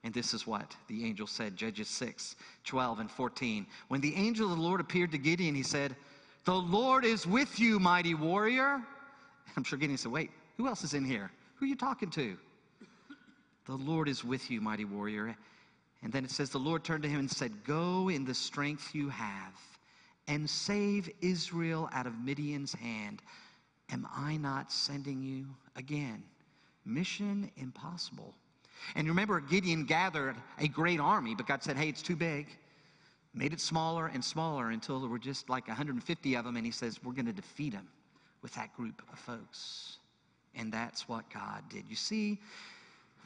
And 0.04 0.12
this 0.12 0.34
is 0.34 0.46
what 0.46 0.76
the 0.88 1.04
angel 1.04 1.26
said, 1.26 1.56
Judges 1.56 1.88
6, 1.88 2.34
12 2.64 3.00
and 3.00 3.10
14. 3.10 3.66
When 3.88 4.00
the 4.00 4.14
angel 4.16 4.50
of 4.50 4.56
the 4.56 4.62
Lord 4.62 4.80
appeared 4.80 5.12
to 5.12 5.18
Gideon, 5.18 5.54
he 5.54 5.62
said, 5.62 5.94
The 6.44 6.54
Lord 6.54 7.04
is 7.04 7.26
with 7.26 7.60
you, 7.60 7.78
mighty 7.78 8.14
warrior. 8.14 8.82
I'm 9.56 9.62
sure 9.62 9.78
Gideon 9.78 9.98
said, 9.98 10.10
Wait, 10.10 10.30
who 10.56 10.66
else 10.66 10.82
is 10.82 10.94
in 10.94 11.04
here? 11.04 11.30
Who 11.56 11.66
are 11.66 11.68
you 11.68 11.76
talking 11.76 12.10
to? 12.10 12.36
The 13.66 13.76
Lord 13.76 14.08
is 14.08 14.24
with 14.24 14.50
you, 14.50 14.60
mighty 14.60 14.84
warrior. 14.84 15.36
And 16.02 16.12
then 16.12 16.24
it 16.24 16.30
says, 16.30 16.50
The 16.50 16.58
Lord 16.58 16.84
turned 16.84 17.02
to 17.04 17.08
him 17.08 17.20
and 17.20 17.30
said, 17.30 17.64
Go 17.64 18.08
in 18.08 18.24
the 18.24 18.34
strength 18.34 18.94
you 18.94 19.08
have 19.08 19.54
and 20.28 20.48
save 20.48 21.10
Israel 21.20 21.88
out 21.92 22.06
of 22.06 22.18
Midian's 22.18 22.72
hand. 22.72 23.22
Am 23.90 24.06
I 24.14 24.36
not 24.36 24.72
sending 24.72 25.22
you 25.22 25.46
again? 25.76 26.22
Mission 26.84 27.50
impossible. 27.56 28.34
And 28.96 29.06
remember, 29.06 29.40
Gideon 29.40 29.84
gathered 29.84 30.36
a 30.58 30.66
great 30.66 30.98
army, 30.98 31.34
but 31.34 31.46
God 31.46 31.62
said, 31.62 31.76
Hey, 31.76 31.88
it's 31.88 32.02
too 32.02 32.16
big. 32.16 32.48
Made 33.34 33.52
it 33.52 33.60
smaller 33.60 34.08
and 34.08 34.22
smaller 34.22 34.70
until 34.70 35.00
there 35.00 35.08
were 35.08 35.18
just 35.18 35.48
like 35.48 35.66
150 35.68 36.34
of 36.34 36.44
them. 36.44 36.56
And 36.56 36.66
he 36.66 36.72
says, 36.72 36.98
We're 37.02 37.12
going 37.12 37.26
to 37.26 37.32
defeat 37.32 37.72
them 37.72 37.88
with 38.42 38.54
that 38.54 38.74
group 38.76 39.02
of 39.12 39.18
folks. 39.18 39.98
And 40.54 40.72
that's 40.72 41.08
what 41.08 41.24
God 41.32 41.62
did. 41.70 41.84
You 41.88 41.96
see, 41.96 42.40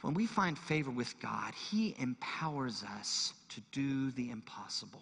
when 0.01 0.13
we 0.13 0.25
find 0.25 0.57
favor 0.57 0.91
with 0.91 1.19
God, 1.19 1.53
He 1.53 1.95
empowers 1.99 2.83
us 2.97 3.33
to 3.49 3.61
do 3.71 4.11
the 4.11 4.29
impossible. 4.29 5.01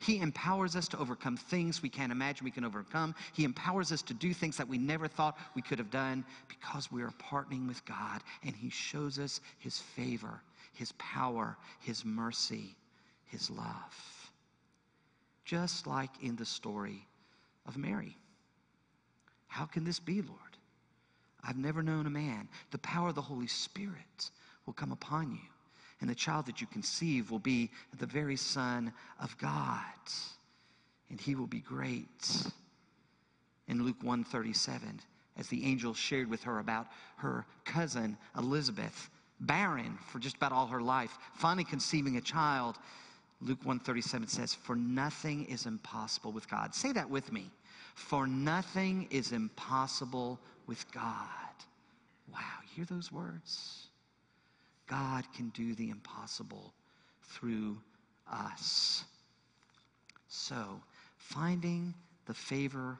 He 0.00 0.18
empowers 0.18 0.76
us 0.76 0.88
to 0.88 0.98
overcome 0.98 1.36
things 1.36 1.82
we 1.82 1.88
can't 1.88 2.12
imagine 2.12 2.44
we 2.44 2.50
can 2.50 2.64
overcome. 2.64 3.14
He 3.32 3.44
empowers 3.44 3.90
us 3.90 4.02
to 4.02 4.14
do 4.14 4.34
things 4.34 4.56
that 4.58 4.68
we 4.68 4.78
never 4.78 5.08
thought 5.08 5.38
we 5.54 5.62
could 5.62 5.78
have 5.78 5.90
done 5.90 6.24
because 6.48 6.92
we 6.92 7.02
are 7.02 7.12
partnering 7.12 7.66
with 7.66 7.84
God 7.84 8.22
and 8.44 8.54
He 8.54 8.70
shows 8.70 9.18
us 9.18 9.40
His 9.58 9.78
favor, 9.78 10.42
His 10.74 10.92
power, 10.98 11.56
His 11.80 12.04
mercy, 12.04 12.76
His 13.26 13.50
love. 13.50 14.30
Just 15.44 15.86
like 15.86 16.10
in 16.22 16.36
the 16.36 16.44
story 16.44 17.06
of 17.66 17.76
Mary. 17.76 18.16
How 19.46 19.64
can 19.64 19.84
this 19.84 19.98
be, 19.98 20.20
Lord? 20.20 20.47
I've 21.44 21.56
never 21.56 21.82
known 21.82 22.06
a 22.06 22.10
man. 22.10 22.48
The 22.70 22.78
power 22.78 23.08
of 23.08 23.14
the 23.14 23.22
Holy 23.22 23.46
Spirit 23.46 24.30
will 24.66 24.72
come 24.72 24.92
upon 24.92 25.30
you, 25.30 25.48
and 26.00 26.10
the 26.10 26.14
child 26.14 26.46
that 26.46 26.60
you 26.60 26.66
conceive 26.66 27.30
will 27.30 27.38
be 27.38 27.70
the 27.98 28.06
very 28.06 28.36
Son 28.36 28.92
of 29.20 29.36
God, 29.38 29.82
and 31.10 31.20
he 31.20 31.34
will 31.34 31.46
be 31.46 31.60
great. 31.60 32.46
In 33.68 33.84
Luke 33.84 34.02
137, 34.02 35.00
as 35.36 35.48
the 35.48 35.64
angel 35.64 35.94
shared 35.94 36.28
with 36.28 36.42
her 36.42 36.58
about 36.58 36.88
her 37.16 37.46
cousin 37.64 38.16
Elizabeth, 38.36 39.10
barren 39.40 39.98
for 40.06 40.18
just 40.18 40.36
about 40.36 40.52
all 40.52 40.66
her 40.66 40.82
life, 40.82 41.16
finally 41.34 41.64
conceiving 41.64 42.16
a 42.16 42.20
child. 42.20 42.76
Luke 43.40 43.60
137 43.60 44.26
says, 44.28 44.54
For 44.54 44.74
nothing 44.74 45.44
is 45.44 45.66
impossible 45.66 46.32
with 46.32 46.50
God. 46.50 46.74
Say 46.74 46.92
that 46.92 47.08
with 47.08 47.32
me. 47.32 47.50
For 47.94 48.26
nothing 48.26 49.06
is 49.10 49.32
impossible 49.32 50.40
with 50.68 50.84
God. 50.92 51.24
Wow, 52.32 52.38
hear 52.76 52.84
those 52.84 53.10
words? 53.10 53.88
God 54.86 55.24
can 55.34 55.48
do 55.48 55.74
the 55.74 55.90
impossible 55.90 56.72
through 57.22 57.78
us. 58.30 59.04
So, 60.28 60.80
finding 61.16 61.94
the 62.26 62.34
favor 62.34 62.98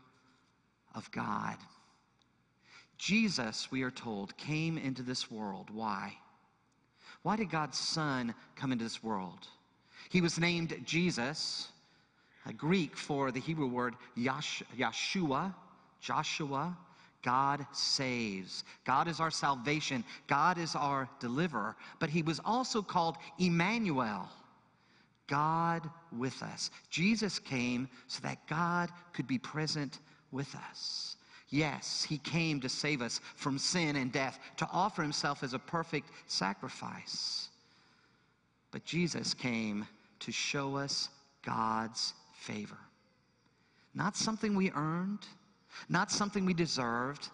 of 0.94 1.10
God. 1.12 1.56
Jesus, 2.96 3.70
we 3.70 3.82
are 3.82 3.90
told, 3.90 4.36
came 4.36 4.76
into 4.76 5.02
this 5.02 5.30
world. 5.30 5.68
Why? 5.72 6.16
Why 7.22 7.36
did 7.36 7.50
God's 7.50 7.78
Son 7.78 8.34
come 8.56 8.72
into 8.72 8.84
this 8.84 9.04
world? 9.04 9.46
He 10.10 10.20
was 10.20 10.38
named 10.38 10.74
Jesus, 10.84 11.68
a 12.46 12.52
Greek 12.52 12.96
for 12.96 13.30
the 13.30 13.40
Hebrew 13.40 13.66
word 13.68 13.94
Yash- 14.16 14.62
Yeshua, 14.76 15.54
Joshua. 16.00 16.76
God 17.22 17.66
saves. 17.72 18.64
God 18.84 19.08
is 19.08 19.20
our 19.20 19.30
salvation. 19.30 20.04
God 20.26 20.58
is 20.58 20.74
our 20.74 21.08
deliverer. 21.20 21.76
But 21.98 22.10
he 22.10 22.22
was 22.22 22.40
also 22.44 22.80
called 22.82 23.16
Emmanuel, 23.38 24.28
God 25.26 25.88
with 26.16 26.42
us. 26.42 26.70
Jesus 26.90 27.38
came 27.38 27.88
so 28.06 28.20
that 28.22 28.46
God 28.46 28.90
could 29.12 29.26
be 29.26 29.38
present 29.38 29.98
with 30.30 30.54
us. 30.70 31.16
Yes, 31.50 32.04
he 32.08 32.18
came 32.18 32.60
to 32.60 32.68
save 32.68 33.00
us 33.00 33.20
from 33.34 33.58
sin 33.58 33.96
and 33.96 34.12
death, 34.12 34.38
to 34.58 34.68
offer 34.70 35.02
himself 35.02 35.42
as 35.42 35.54
a 35.54 35.58
perfect 35.58 36.10
sacrifice. 36.26 37.48
But 38.70 38.84
Jesus 38.84 39.32
came 39.32 39.86
to 40.20 40.30
show 40.30 40.76
us 40.76 41.08
God's 41.44 42.12
favor. 42.34 42.78
Not 43.94 44.16
something 44.16 44.54
we 44.54 44.70
earned, 44.72 45.26
not 45.88 46.10
something 46.10 46.44
we 46.44 46.54
deserved, 46.54 47.28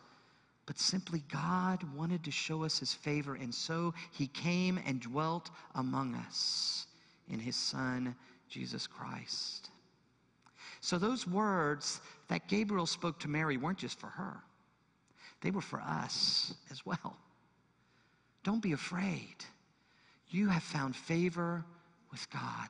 but 0.66 0.78
simply 0.78 1.22
God 1.30 1.82
wanted 1.96 2.24
to 2.24 2.30
show 2.30 2.64
us 2.64 2.78
his 2.78 2.94
favor, 2.94 3.34
and 3.34 3.54
so 3.54 3.92
he 4.12 4.26
came 4.28 4.80
and 4.86 5.00
dwelt 5.00 5.50
among 5.74 6.14
us 6.14 6.86
in 7.28 7.38
his 7.38 7.56
Son, 7.56 8.14
Jesus 8.48 8.86
Christ. 8.86 9.70
So 10.80 10.98
those 10.98 11.26
words 11.26 12.00
that 12.28 12.48
Gabriel 12.48 12.86
spoke 12.86 13.18
to 13.20 13.28
Mary 13.28 13.56
weren't 13.56 13.78
just 13.78 13.98
for 13.98 14.08
her, 14.08 14.36
they 15.40 15.50
were 15.50 15.60
for 15.60 15.80
us 15.80 16.54
as 16.70 16.84
well. 16.86 17.16
Don't 18.42 18.62
be 18.62 18.72
afraid. 18.72 19.36
You 20.28 20.48
have 20.48 20.62
found 20.62 20.96
favor 20.96 21.64
with 22.10 22.28
God 22.30 22.68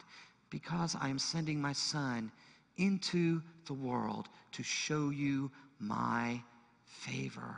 because 0.50 0.96
I 1.00 1.08
am 1.08 1.18
sending 1.18 1.60
my 1.60 1.72
son 1.72 2.30
into 2.76 3.42
the 3.66 3.74
world 3.74 4.28
to 4.52 4.62
show 4.62 5.10
you 5.10 5.50
my 5.78 6.40
favor. 6.84 7.56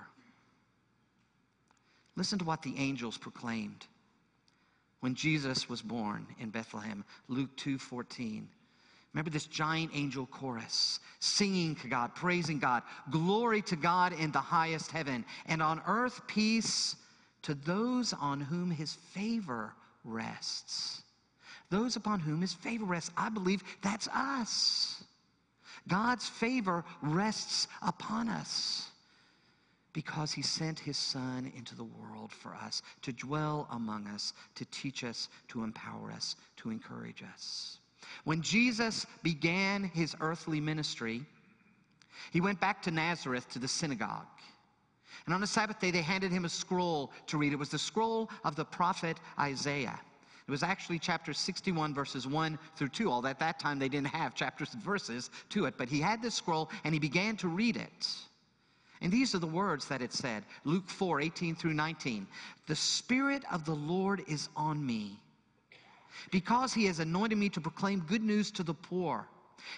Listen 2.16 2.38
to 2.38 2.44
what 2.44 2.62
the 2.62 2.76
angels 2.78 3.18
proclaimed 3.18 3.86
when 5.00 5.14
Jesus 5.14 5.68
was 5.68 5.82
born 5.82 6.26
in 6.40 6.50
Bethlehem, 6.50 7.04
Luke 7.28 7.54
2:14. 7.56 8.48
Remember 9.12 9.30
this 9.30 9.46
giant 9.46 9.92
angel 9.94 10.26
chorus 10.26 11.00
singing 11.20 11.74
to 11.76 11.88
God, 11.88 12.14
praising 12.14 12.58
God. 12.58 12.82
Glory 13.10 13.62
to 13.62 13.76
God 13.76 14.12
in 14.12 14.30
the 14.30 14.40
highest 14.40 14.90
heaven, 14.90 15.24
and 15.46 15.62
on 15.62 15.80
earth 15.86 16.26
peace 16.26 16.96
to 17.42 17.54
those 17.54 18.12
on 18.12 18.40
whom 18.40 18.70
his 18.70 18.94
favor 18.94 19.74
rests. 20.04 21.02
Those 21.70 21.96
upon 21.96 22.20
whom 22.20 22.40
his 22.40 22.52
favor 22.52 22.84
rests. 22.84 23.10
I 23.16 23.28
believe 23.28 23.62
that's 23.82 24.08
us. 24.08 24.95
God's 25.88 26.28
favor 26.28 26.84
rests 27.02 27.68
upon 27.82 28.28
us 28.28 28.90
because 29.92 30.32
he 30.32 30.42
sent 30.42 30.78
his 30.78 30.98
son 30.98 31.50
into 31.56 31.74
the 31.74 31.84
world 31.84 32.30
for 32.30 32.54
us 32.54 32.82
to 33.02 33.12
dwell 33.12 33.66
among 33.70 34.06
us, 34.08 34.34
to 34.56 34.64
teach 34.66 35.04
us, 35.04 35.28
to 35.48 35.62
empower 35.62 36.12
us, 36.12 36.36
to 36.56 36.70
encourage 36.70 37.22
us. 37.32 37.78
When 38.24 38.42
Jesus 38.42 39.06
began 39.22 39.84
his 39.84 40.14
earthly 40.20 40.60
ministry, 40.60 41.22
he 42.30 42.40
went 42.40 42.60
back 42.60 42.82
to 42.82 42.90
Nazareth 42.90 43.48
to 43.50 43.58
the 43.58 43.68
synagogue. 43.68 44.26
And 45.24 45.34
on 45.34 45.40
the 45.40 45.46
Sabbath 45.46 45.80
day, 45.80 45.90
they 45.90 46.02
handed 46.02 46.30
him 46.30 46.44
a 46.44 46.48
scroll 46.48 47.10
to 47.28 47.38
read. 47.38 47.52
It 47.52 47.58
was 47.58 47.70
the 47.70 47.78
scroll 47.78 48.30
of 48.44 48.54
the 48.54 48.64
prophet 48.64 49.18
Isaiah. 49.38 49.98
It 50.46 50.50
was 50.50 50.62
actually 50.62 51.00
chapter 51.00 51.32
61, 51.32 51.92
verses 51.92 52.26
1 52.26 52.58
through 52.76 52.88
2. 52.90 53.10
Although 53.10 53.28
at 53.28 53.40
that 53.40 53.58
time 53.58 53.80
they 53.80 53.88
didn't 53.88 54.08
have 54.08 54.34
chapters 54.34 54.74
and 54.74 54.82
verses 54.82 55.30
to 55.50 55.64
it, 55.64 55.74
but 55.76 55.88
he 55.88 56.00
had 56.00 56.22
this 56.22 56.36
scroll 56.36 56.70
and 56.84 56.94
he 56.94 57.00
began 57.00 57.36
to 57.38 57.48
read 57.48 57.76
it. 57.76 58.08
And 59.00 59.12
these 59.12 59.34
are 59.34 59.40
the 59.40 59.46
words 59.46 59.88
that 59.88 60.02
it 60.02 60.12
said 60.12 60.44
Luke 60.64 60.88
4 60.88 61.20
18 61.20 61.56
through 61.56 61.74
19. 61.74 62.26
The 62.68 62.76
Spirit 62.76 63.42
of 63.50 63.64
the 63.64 63.74
Lord 63.74 64.22
is 64.28 64.48
on 64.56 64.84
me 64.84 65.18
because 66.30 66.72
he 66.72 66.86
has 66.86 67.00
anointed 67.00 67.38
me 67.38 67.48
to 67.50 67.60
proclaim 67.60 68.00
good 68.00 68.22
news 68.22 68.50
to 68.52 68.62
the 68.62 68.74
poor. 68.74 69.26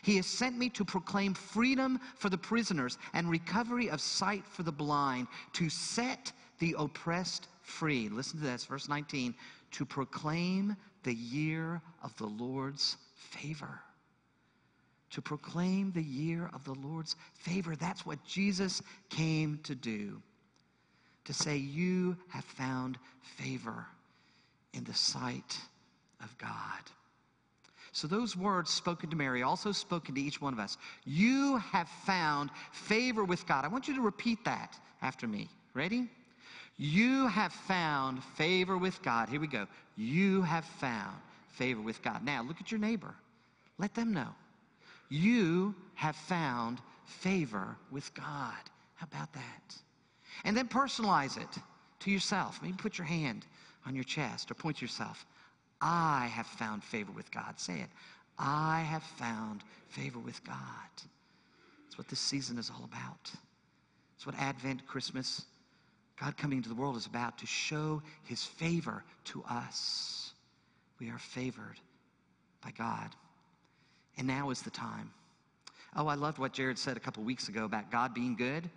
He 0.02 0.16
has 0.16 0.26
sent 0.26 0.59
me 0.59 0.68
to 0.70 0.85
proclaim 0.85 1.33
freedom 1.33 1.98
for 2.16 2.28
the 2.28 2.38
prisoners 2.38 2.98
and 3.14 3.31
recovery 3.31 3.88
of 3.88 4.02
sight 4.02 4.46
for 4.46 4.62
the 4.62 4.72
blind, 4.72 5.28
to 5.54 5.70
set 5.70 6.31
the 6.59 6.74
oppressed 6.78 7.48
free. 7.62 8.09
Listen 8.09 8.40
to 8.40 8.44
this, 8.44 8.66
verse 8.66 8.88
19 8.88 9.35
to 9.72 9.85
proclaim 9.85 10.76
the 11.02 11.14
year 11.14 11.81
of 12.02 12.16
the 12.16 12.26
Lord's 12.26 12.96
favor. 13.14 13.81
To 15.11 15.22
proclaim 15.22 15.92
the 15.92 16.02
year 16.02 16.50
of 16.52 16.64
the 16.64 16.74
Lord's 16.74 17.16
favor. 17.35 17.76
That's 17.76 18.04
what 18.04 18.22
Jesus 18.24 18.83
came 19.09 19.59
to 19.64 19.74
do. 19.74 20.20
To 21.24 21.33
say, 21.33 21.57
You 21.57 22.16
have 22.28 22.44
found 22.44 22.98
favor 23.22 23.87
in 24.74 24.85
the 24.85 24.94
sight 24.94 25.59
of 26.22 26.37
God. 26.38 26.83
So, 27.92 28.07
those 28.07 28.37
words 28.37 28.70
spoken 28.70 29.09
to 29.11 29.16
Mary, 29.16 29.42
also 29.42 29.72
spoken 29.72 30.14
to 30.14 30.20
each 30.20 30.40
one 30.40 30.52
of 30.52 30.59
us. 30.59 30.76
You 31.04 31.57
have 31.57 31.88
found 31.88 32.50
favor 32.70 33.24
with 33.24 33.46
God. 33.46 33.64
I 33.64 33.68
want 33.68 33.88
you 33.88 33.94
to 33.94 34.02
repeat 34.02 34.44
that 34.44 34.78
after 35.02 35.26
me. 35.26 35.48
Ready? 35.74 36.09
You 36.78 37.26
have 37.26 37.52
found 37.52 38.22
favor 38.22 38.78
with 38.78 39.02
God. 39.02 39.28
Here 39.28 39.40
we 39.40 39.48
go. 39.48 39.66
You 39.96 40.42
have 40.42 40.64
found 40.64 41.16
favor 41.48 41.80
with 41.80 42.00
God. 42.02 42.24
Now, 42.24 42.42
look 42.42 42.60
at 42.60 42.70
your 42.70 42.80
neighbor. 42.80 43.14
Let 43.78 43.94
them 43.94 44.12
know. 44.12 44.28
You 45.08 45.74
have 45.94 46.14
found 46.14 46.80
favor 47.04 47.76
with 47.90 48.12
God. 48.14 48.54
How 48.94 49.06
about 49.12 49.32
that? 49.32 49.76
And 50.44 50.56
then 50.56 50.68
personalize 50.68 51.36
it 51.36 51.48
to 52.00 52.10
yourself. 52.10 52.60
Maybe 52.62 52.74
put 52.78 52.96
your 52.96 53.06
hand 53.06 53.44
on 53.84 53.94
your 53.94 54.04
chest 54.04 54.50
or 54.50 54.54
point 54.54 54.76
to 54.78 54.84
yourself. 54.84 55.26
I 55.80 56.30
have 56.32 56.46
found 56.46 56.84
favor 56.84 57.10
with 57.12 57.30
God. 57.32 57.58
Say 57.58 57.80
it. 57.80 57.88
I 58.38 58.80
have 58.88 59.02
found 59.02 59.62
favor 59.88 60.18
with 60.20 60.44
God. 60.44 60.56
That's 61.84 61.98
what 61.98 62.08
this 62.08 62.20
season 62.20 62.58
is 62.58 62.70
all 62.70 62.84
about. 62.84 63.32
It's 64.16 64.26
what 64.26 64.36
Advent, 64.38 64.86
Christmas, 64.86 65.42
God 66.20 66.37
coming 66.37 66.59
into 66.59 66.68
the 66.68 66.74
world 66.74 66.96
is 66.96 67.07
about 67.07 67.38
to 67.38 67.46
show 67.46 68.02
his 68.24 68.42
favor 68.44 69.04
to 69.26 69.44
us. 69.48 70.33
We 70.98 71.11
are 71.11 71.18
favored 71.18 71.78
by 72.62 72.72
God. 72.76 73.14
And 74.16 74.26
now 74.26 74.50
is 74.50 74.62
the 74.62 74.70
time. 74.70 75.11
Oh, 75.94 76.09
I 76.09 76.14
loved 76.14 76.38
what 76.38 76.52
Jared 76.52 76.78
said 76.78 76.96
a 76.96 77.00
couple 77.00 77.22
weeks 77.22 77.48
ago 77.48 77.64
about 77.64 77.90
God 77.90 78.14
being 78.14 78.35
good. 78.35 78.68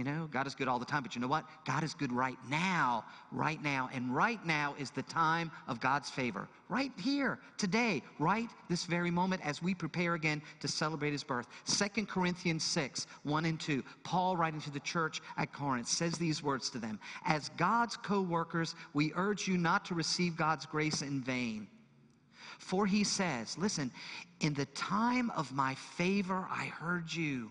You 0.00 0.04
know, 0.04 0.30
God 0.30 0.46
is 0.46 0.54
good 0.54 0.66
all 0.66 0.78
the 0.78 0.86
time, 0.86 1.02
but 1.02 1.14
you 1.14 1.20
know 1.20 1.28
what? 1.28 1.44
God 1.66 1.84
is 1.84 1.92
good 1.92 2.10
right 2.10 2.38
now, 2.48 3.04
right 3.30 3.62
now. 3.62 3.90
And 3.92 4.16
right 4.16 4.42
now 4.46 4.74
is 4.78 4.90
the 4.90 5.02
time 5.02 5.52
of 5.68 5.78
God's 5.78 6.08
favor. 6.08 6.48
Right 6.70 6.90
here, 6.98 7.38
today, 7.58 8.00
right 8.18 8.48
this 8.70 8.86
very 8.86 9.10
moment 9.10 9.42
as 9.44 9.62
we 9.62 9.74
prepare 9.74 10.14
again 10.14 10.40
to 10.60 10.68
celebrate 10.68 11.10
his 11.10 11.22
birth. 11.22 11.48
Second 11.64 12.08
Corinthians 12.08 12.64
6, 12.64 13.08
1 13.24 13.44
and 13.44 13.60
2. 13.60 13.84
Paul, 14.02 14.38
writing 14.38 14.62
to 14.62 14.70
the 14.70 14.80
church 14.80 15.20
at 15.36 15.52
Corinth, 15.52 15.86
says 15.86 16.14
these 16.14 16.42
words 16.42 16.70
to 16.70 16.78
them 16.78 16.98
As 17.26 17.50
God's 17.58 17.98
co 17.98 18.22
workers, 18.22 18.76
we 18.94 19.12
urge 19.16 19.46
you 19.46 19.58
not 19.58 19.84
to 19.84 19.94
receive 19.94 20.34
God's 20.34 20.64
grace 20.64 21.02
in 21.02 21.20
vain. 21.20 21.68
For 22.56 22.86
he 22.86 23.04
says, 23.04 23.58
listen, 23.58 23.90
in 24.40 24.54
the 24.54 24.64
time 24.64 25.28
of 25.36 25.52
my 25.52 25.74
favor, 25.74 26.48
I 26.50 26.64
heard 26.64 27.12
you. 27.12 27.50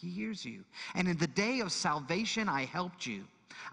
He 0.00 0.08
hears 0.08 0.44
you. 0.44 0.64
And 0.94 1.08
in 1.08 1.18
the 1.18 1.26
day 1.26 1.60
of 1.60 1.72
salvation, 1.72 2.48
I 2.48 2.64
helped 2.64 3.06
you. 3.06 3.24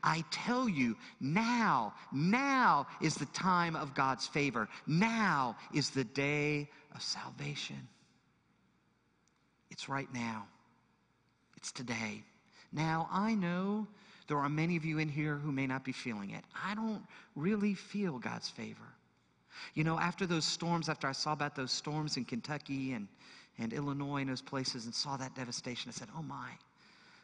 I 0.04 0.24
tell 0.32 0.68
you, 0.68 0.96
now, 1.22 1.94
now 2.12 2.88
is 3.02 3.16
the 3.16 3.28
time 3.28 3.76
of 3.76 3.94
God's 3.94 4.28
favor. 4.28 4.68
Now 4.86 5.56
is 5.74 5.90
the 5.90 6.04
day 6.04 6.70
of 6.94 7.02
salvation. 7.02 7.88
It's 9.72 9.88
right 9.88 10.12
now. 10.14 10.46
It's 11.56 11.72
today. 11.72 12.24
Now, 12.74 13.08
I 13.12 13.34
know 13.34 13.88
there 14.28 14.38
are 14.38 14.50
many 14.50 14.76
of 14.76 14.84
you 14.84 14.98
in 14.98 15.08
here 15.08 15.36
who 15.36 15.52
may 15.52 15.68
not 15.68 15.86
be 15.86 15.94
feeling 15.94 16.32
it. 16.32 16.44
I 16.66 16.76
don't 16.76 17.04
really 17.36 17.74
feel 17.74 18.20
God's 18.20 18.50
favor. 18.50 18.82
You 19.74 19.84
know, 19.84 19.98
after 19.98 20.26
those 20.26 20.46
storms, 20.46 20.90
after 20.90 21.08
I 21.08 21.14
saw 21.14 21.32
about 21.34 21.56
those 21.56 21.72
storms 21.72 22.18
in 22.18 22.26
Kentucky 22.26 22.94
and, 22.94 23.08
and 23.60 23.74
Illinois 23.74 24.22
and 24.22 24.30
those 24.30 24.42
places 24.42 24.86
and 24.86 24.94
saw 24.94 25.18
that 25.18 25.36
devastation, 25.36 25.90
I 25.90 25.92
said, 25.94 26.10
oh 26.18 26.24
my, 26.24 26.50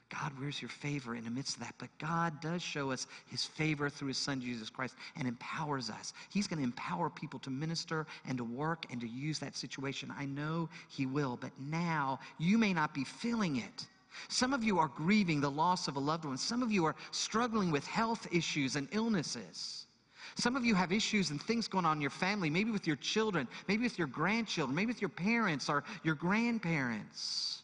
God, 0.10 0.32
where's 0.38 0.62
your 0.62 0.70
favor 0.70 1.16
in 1.16 1.24
the 1.24 1.32
midst 1.32 1.56
of 1.58 1.64
that? 1.64 1.74
But 1.80 1.90
God 1.98 2.40
does 2.40 2.62
show 2.62 2.92
us 2.92 3.08
his 3.28 3.46
favor 3.46 3.90
through 3.90 4.10
his 4.10 4.18
son, 4.18 4.42
Jesus 4.42 4.70
Christ, 4.70 4.96
and 5.18 5.28
empowers 5.28 5.90
us. 5.90 6.14
He's 6.30 6.48
going 6.48 6.60
to 6.60 6.64
empower 6.64 7.10
people 7.10 7.40
to 7.40 7.50
minister 7.50 8.06
and 8.28 8.38
to 8.38 8.44
work 8.44 8.86
and 8.92 9.02
to 9.02 9.08
use 9.08 9.40
that 9.40 9.56
situation. 9.56 10.14
I 10.18 10.26
know 10.26 10.70
he 10.88 11.06
will, 11.06 11.38
but 11.42 11.52
now 11.60 12.20
you 12.38 12.58
may 12.58 12.74
not 12.74 12.94
be 12.94 13.04
feeling 13.04 13.58
it. 13.58 13.88
Some 14.28 14.54
of 14.54 14.64
you 14.64 14.78
are 14.78 14.90
grieving 14.90 15.42
the 15.42 15.50
loss 15.50 15.88
of 15.88 15.96
a 15.96 16.00
loved 16.00 16.26
one. 16.26 16.38
Some 16.38 16.62
of 16.62 16.72
you 16.72 16.86
are 16.86 16.96
struggling 17.10 17.72
with 17.72 17.88
health 17.88 18.28
issues 18.32 18.76
and 18.76 18.88
illnesses. 18.92 19.88
Some 20.36 20.56
of 20.56 20.66
you 20.66 20.74
have 20.76 20.92
issues 20.92 21.30
and 21.30 21.42
things 21.42 21.68
going 21.68 21.86
on 21.86 21.98
in 21.98 22.02
your 22.02 22.10
family, 22.10 22.50
maybe 22.50 22.72
with 22.72 22.88
your 22.88 22.96
children, 22.96 23.48
maybe 23.68 23.84
with 23.84 23.98
your 23.98 24.08
grandchildren, 24.08 24.76
maybe 24.76 24.88
with 24.88 25.02
your 25.02 25.10
parents 25.10 25.70
or 25.70 25.84
your 26.04 26.16
grandparents. 26.16 27.62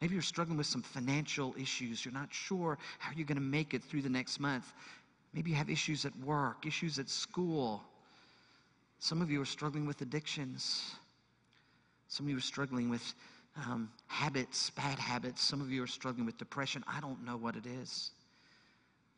Maybe 0.00 0.14
you're 0.14 0.22
struggling 0.22 0.56
with 0.56 0.66
some 0.66 0.82
financial 0.82 1.54
issues. 1.58 2.04
You're 2.04 2.14
not 2.14 2.32
sure 2.32 2.78
how 2.98 3.12
you're 3.16 3.26
going 3.26 3.38
to 3.38 3.42
make 3.42 3.74
it 3.74 3.82
through 3.82 4.02
the 4.02 4.08
next 4.08 4.38
month. 4.38 4.72
Maybe 5.32 5.50
you 5.50 5.56
have 5.56 5.70
issues 5.70 6.04
at 6.04 6.16
work, 6.18 6.66
issues 6.66 6.98
at 6.98 7.08
school. 7.08 7.82
Some 9.00 9.22
of 9.22 9.30
you 9.30 9.40
are 9.40 9.46
struggling 9.46 9.86
with 9.86 10.00
addictions. 10.00 10.92
Some 12.08 12.26
of 12.26 12.30
you 12.30 12.38
are 12.38 12.40
struggling 12.40 12.88
with 12.88 13.14
um, 13.66 13.90
habits, 14.06 14.70
bad 14.70 14.98
habits. 14.98 15.42
Some 15.42 15.60
of 15.60 15.70
you 15.70 15.82
are 15.82 15.88
struggling 15.88 16.26
with 16.26 16.38
depression. 16.38 16.84
I 16.86 17.00
don't 17.00 17.24
know 17.24 17.36
what 17.36 17.56
it 17.56 17.66
is, 17.66 18.10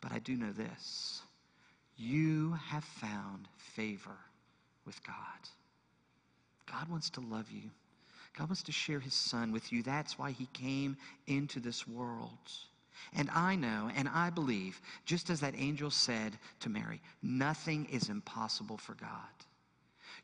but 0.01 0.13
I 0.13 0.19
do 0.19 0.37
know 0.37 0.53
this. 0.53 1.23
You 2.03 2.59
have 2.69 2.85
found 2.85 3.47
favor 3.59 4.17
with 4.87 5.05
God. 5.05 5.17
God 6.65 6.89
wants 6.89 7.11
to 7.11 7.21
love 7.21 7.51
you. 7.51 7.69
God 8.39 8.49
wants 8.49 8.63
to 8.63 8.73
share 8.73 9.01
his 9.01 9.13
son 9.13 9.53
with 9.53 9.71
you. 9.71 9.83
That's 9.83 10.19
why 10.19 10.31
he 10.31 10.47
came 10.55 10.97
into 11.27 11.61
this 11.61 11.87
world. 11.87 12.31
And 13.15 13.29
I 13.35 13.55
know 13.55 13.91
and 13.95 14.09
I 14.09 14.31
believe, 14.31 14.81
just 15.05 15.29
as 15.29 15.41
that 15.41 15.53
angel 15.59 15.91
said 15.91 16.39
to 16.61 16.71
Mary, 16.71 17.03
nothing 17.23 17.87
is 17.93 18.09
impossible 18.09 18.79
for 18.79 18.95
God. 18.95 19.11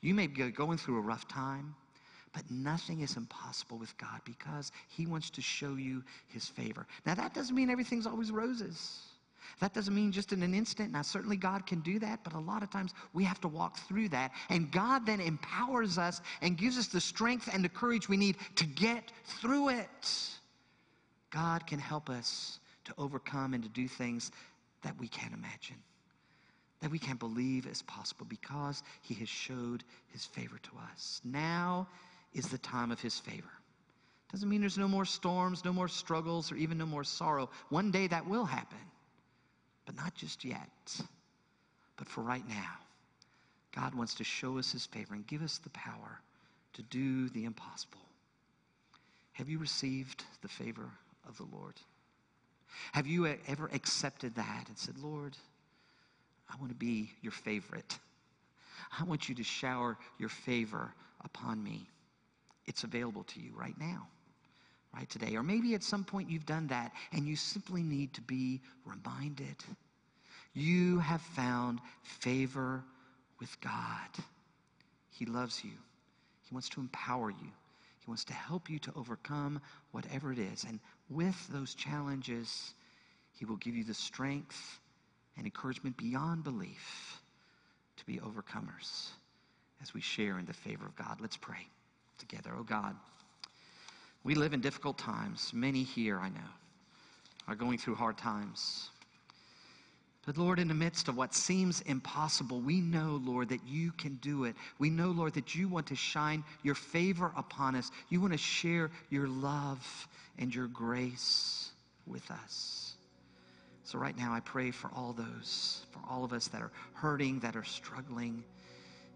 You 0.00 0.14
may 0.14 0.28
be 0.28 0.50
going 0.50 0.78
through 0.78 0.96
a 0.96 1.02
rough 1.02 1.28
time, 1.28 1.74
but 2.32 2.50
nothing 2.50 3.00
is 3.02 3.18
impossible 3.18 3.76
with 3.76 3.96
God 3.98 4.22
because 4.24 4.72
he 4.88 5.06
wants 5.06 5.28
to 5.28 5.42
show 5.42 5.74
you 5.74 6.02
his 6.28 6.46
favor. 6.46 6.86
Now, 7.04 7.16
that 7.16 7.34
doesn't 7.34 7.54
mean 7.54 7.68
everything's 7.68 8.06
always 8.06 8.30
roses. 8.30 9.05
That 9.60 9.72
doesn't 9.72 9.94
mean 9.94 10.12
just 10.12 10.32
in 10.32 10.42
an 10.42 10.54
instant. 10.54 10.92
Now, 10.92 11.02
certainly 11.02 11.36
God 11.36 11.66
can 11.66 11.80
do 11.80 11.98
that, 12.00 12.20
but 12.24 12.32
a 12.32 12.38
lot 12.38 12.62
of 12.62 12.70
times 12.70 12.92
we 13.12 13.24
have 13.24 13.40
to 13.40 13.48
walk 13.48 13.78
through 13.78 14.10
that. 14.10 14.32
And 14.48 14.70
God 14.70 15.06
then 15.06 15.20
empowers 15.20 15.98
us 15.98 16.20
and 16.42 16.56
gives 16.56 16.78
us 16.78 16.88
the 16.88 17.00
strength 17.00 17.48
and 17.52 17.64
the 17.64 17.68
courage 17.68 18.08
we 18.08 18.16
need 18.16 18.36
to 18.56 18.66
get 18.66 19.12
through 19.24 19.70
it. 19.70 20.38
God 21.30 21.66
can 21.66 21.78
help 21.78 22.10
us 22.10 22.60
to 22.84 22.94
overcome 22.98 23.54
and 23.54 23.62
to 23.62 23.68
do 23.70 23.88
things 23.88 24.30
that 24.82 24.98
we 24.98 25.08
can't 25.08 25.34
imagine, 25.34 25.76
that 26.80 26.90
we 26.90 26.98
can't 26.98 27.18
believe 27.18 27.66
is 27.66 27.82
possible 27.82 28.26
because 28.28 28.82
He 29.02 29.14
has 29.14 29.28
showed 29.28 29.84
His 30.08 30.24
favor 30.24 30.58
to 30.62 30.70
us. 30.92 31.20
Now 31.24 31.88
is 32.34 32.48
the 32.48 32.58
time 32.58 32.92
of 32.92 33.00
His 33.00 33.18
favor. 33.18 33.50
Doesn't 34.32 34.48
mean 34.48 34.60
there's 34.60 34.78
no 34.78 34.88
more 34.88 35.04
storms, 35.04 35.64
no 35.64 35.72
more 35.72 35.88
struggles, 35.88 36.50
or 36.50 36.56
even 36.56 36.78
no 36.78 36.86
more 36.86 37.04
sorrow. 37.04 37.48
One 37.68 37.90
day 37.90 38.06
that 38.08 38.26
will 38.26 38.44
happen 38.44 38.78
but 39.86 39.96
not 39.96 40.14
just 40.14 40.44
yet. 40.44 41.00
But 41.96 42.08
for 42.08 42.20
right 42.20 42.46
now, 42.46 42.74
God 43.74 43.94
wants 43.94 44.14
to 44.16 44.24
show 44.24 44.58
us 44.58 44.72
his 44.72 44.84
favor 44.84 45.14
and 45.14 45.26
give 45.26 45.42
us 45.42 45.58
the 45.58 45.70
power 45.70 46.20
to 46.74 46.82
do 46.82 47.28
the 47.30 47.44
impossible. 47.44 48.00
Have 49.32 49.48
you 49.48 49.58
received 49.58 50.24
the 50.42 50.48
favor 50.48 50.90
of 51.28 51.36
the 51.38 51.46
Lord? 51.56 51.74
Have 52.92 53.06
you 53.06 53.26
ever 53.48 53.70
accepted 53.72 54.34
that 54.34 54.64
and 54.68 54.76
said, 54.76 54.98
Lord, 54.98 55.36
I 56.50 56.56
want 56.58 56.70
to 56.70 56.76
be 56.76 57.10
your 57.22 57.32
favorite? 57.32 57.98
I 58.98 59.04
want 59.04 59.28
you 59.28 59.34
to 59.36 59.44
shower 59.44 59.96
your 60.18 60.28
favor 60.28 60.92
upon 61.24 61.62
me. 61.62 61.88
It's 62.66 62.84
available 62.84 63.24
to 63.24 63.40
you 63.40 63.52
right 63.56 63.78
now 63.78 64.08
right 64.96 65.08
today. 65.10 65.36
Or 65.36 65.42
maybe 65.42 65.74
at 65.74 65.82
some 65.82 66.04
point 66.04 66.30
you've 66.30 66.46
done 66.46 66.68
that 66.68 66.92
and 67.12 67.26
you 67.26 67.36
simply 67.36 67.82
need 67.82 68.14
to 68.14 68.22
be 68.22 68.60
reminded. 68.84 69.56
You 70.54 70.98
have 71.00 71.20
found 71.20 71.80
favor 72.02 72.82
with 73.38 73.60
God. 73.60 74.24
He 75.10 75.26
loves 75.26 75.62
you. 75.62 75.72
He 76.48 76.54
wants 76.54 76.68
to 76.70 76.80
empower 76.80 77.30
you. 77.30 77.52
He 77.98 78.06
wants 78.08 78.24
to 78.24 78.32
help 78.32 78.70
you 78.70 78.78
to 78.80 78.92
overcome 78.96 79.60
whatever 79.90 80.32
it 80.32 80.38
is. 80.38 80.64
And 80.64 80.80
with 81.10 81.36
those 81.48 81.74
challenges, 81.74 82.72
He 83.34 83.44
will 83.44 83.56
give 83.56 83.74
you 83.74 83.84
the 83.84 83.94
strength 83.94 84.80
and 85.36 85.44
encouragement 85.44 85.96
beyond 85.96 86.44
belief 86.44 87.20
to 87.96 88.06
be 88.06 88.18
overcomers 88.18 89.08
as 89.82 89.92
we 89.92 90.00
share 90.00 90.38
in 90.38 90.46
the 90.46 90.52
favor 90.52 90.86
of 90.86 90.96
God. 90.96 91.18
Let's 91.20 91.36
pray 91.36 91.66
together. 92.18 92.52
Oh 92.56 92.62
God. 92.62 92.94
We 94.26 94.34
live 94.34 94.54
in 94.54 94.60
difficult 94.60 94.98
times. 94.98 95.52
Many 95.54 95.84
here, 95.84 96.18
I 96.18 96.30
know, 96.30 96.50
are 97.46 97.54
going 97.54 97.78
through 97.78 97.94
hard 97.94 98.18
times. 98.18 98.90
But 100.26 100.36
Lord, 100.36 100.58
in 100.58 100.66
the 100.66 100.74
midst 100.74 101.06
of 101.06 101.16
what 101.16 101.32
seems 101.32 101.80
impossible, 101.82 102.58
we 102.58 102.80
know, 102.80 103.20
Lord, 103.24 103.50
that 103.50 103.60
you 103.64 103.92
can 103.92 104.16
do 104.16 104.42
it. 104.42 104.56
We 104.80 104.90
know, 104.90 105.12
Lord, 105.12 105.34
that 105.34 105.54
you 105.54 105.68
want 105.68 105.86
to 105.86 105.94
shine 105.94 106.42
your 106.64 106.74
favor 106.74 107.30
upon 107.36 107.76
us. 107.76 107.92
You 108.08 108.20
want 108.20 108.32
to 108.32 108.38
share 108.38 108.90
your 109.10 109.28
love 109.28 110.08
and 110.40 110.52
your 110.52 110.66
grace 110.66 111.70
with 112.04 112.28
us. 112.32 112.96
So, 113.84 113.96
right 113.96 114.18
now, 114.18 114.32
I 114.32 114.40
pray 114.40 114.72
for 114.72 114.90
all 114.92 115.12
those, 115.12 115.86
for 115.92 116.00
all 116.10 116.24
of 116.24 116.32
us 116.32 116.48
that 116.48 116.60
are 116.60 116.72
hurting, 116.94 117.38
that 117.40 117.54
are 117.54 117.62
struggling. 117.62 118.42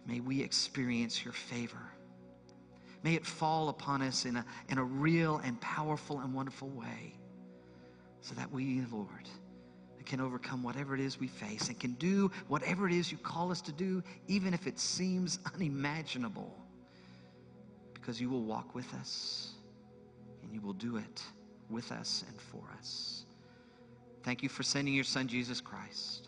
May 0.07 0.21
we 0.21 0.41
experience 0.41 1.25
your 1.25 1.35
favor. 1.35 1.91
May 3.03 3.15
it 3.15 3.25
fall 3.25 3.69
upon 3.69 4.03
us 4.03 4.25
in 4.27 4.37
a, 4.37 4.45
in 4.69 4.79
a 4.79 4.85
real 4.85 5.41
and 5.45 5.61
powerful 5.61 6.21
and 6.21 6.35
wonderful 6.35 6.69
way 6.69 7.15
so 8.21 8.35
that 8.35 8.51
we, 8.53 8.83
Lord, 8.93 9.29
can 10.11 10.21
overcome 10.21 10.65
whatever 10.65 10.93
it 10.93 11.01
is 11.01 11.21
we 11.21 11.29
face 11.29 11.69
and 11.69 11.79
can 11.79 11.93
do 11.93 12.33
whatever 12.49 12.89
it 12.89 12.93
is 12.93 13.13
you 13.13 13.19
call 13.19 13.53
us 13.53 13.61
to 13.61 13.71
do, 13.71 14.03
even 14.27 14.53
if 14.53 14.67
it 14.67 14.77
seems 14.77 15.39
unimaginable, 15.55 16.53
because 17.95 18.21
you 18.21 18.29
will 18.29 18.43
walk 18.43 18.75
with 18.75 18.93
us 18.95 19.53
and 20.43 20.53
you 20.53 20.61
will 20.61 20.73
do 20.73 20.97
it 20.97 21.23
with 21.71 21.93
us 21.93 22.25
and 22.29 22.41
for 22.41 22.65
us. 22.77 23.25
Thank 24.25 24.43
you 24.43 24.49
for 24.49 24.65
sending 24.65 24.95
your 24.95 25.05
Son, 25.05 25.29
Jesus 25.29 25.61
Christ. 25.61 26.27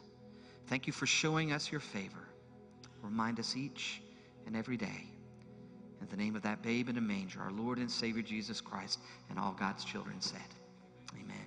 Thank 0.69 0.87
you 0.87 0.93
for 0.93 1.07
showing 1.07 1.51
us 1.51 1.73
your 1.73 1.81
favor. 1.81 2.29
Remind 3.03 3.41
us 3.41 3.57
each 3.57 4.01
and 4.47 4.57
every 4.57 4.77
day 4.77 5.12
in 6.03 6.09
the 6.11 6.23
name 6.23 6.37
of 6.37 6.43
that 6.43 6.63
babe 6.63 6.89
in 6.89 6.97
a 6.99 7.01
manger, 7.01 7.41
our 7.41 7.53
Lord 7.53 7.79
and 7.79 7.91
Savior 7.91 8.23
Jesus 8.23 8.61
Christ, 8.61 8.99
and 9.31 9.39
all 9.39 9.53
God's 9.59 9.85
children 9.85 10.21
said, 10.21 10.41
Amen. 11.15 11.42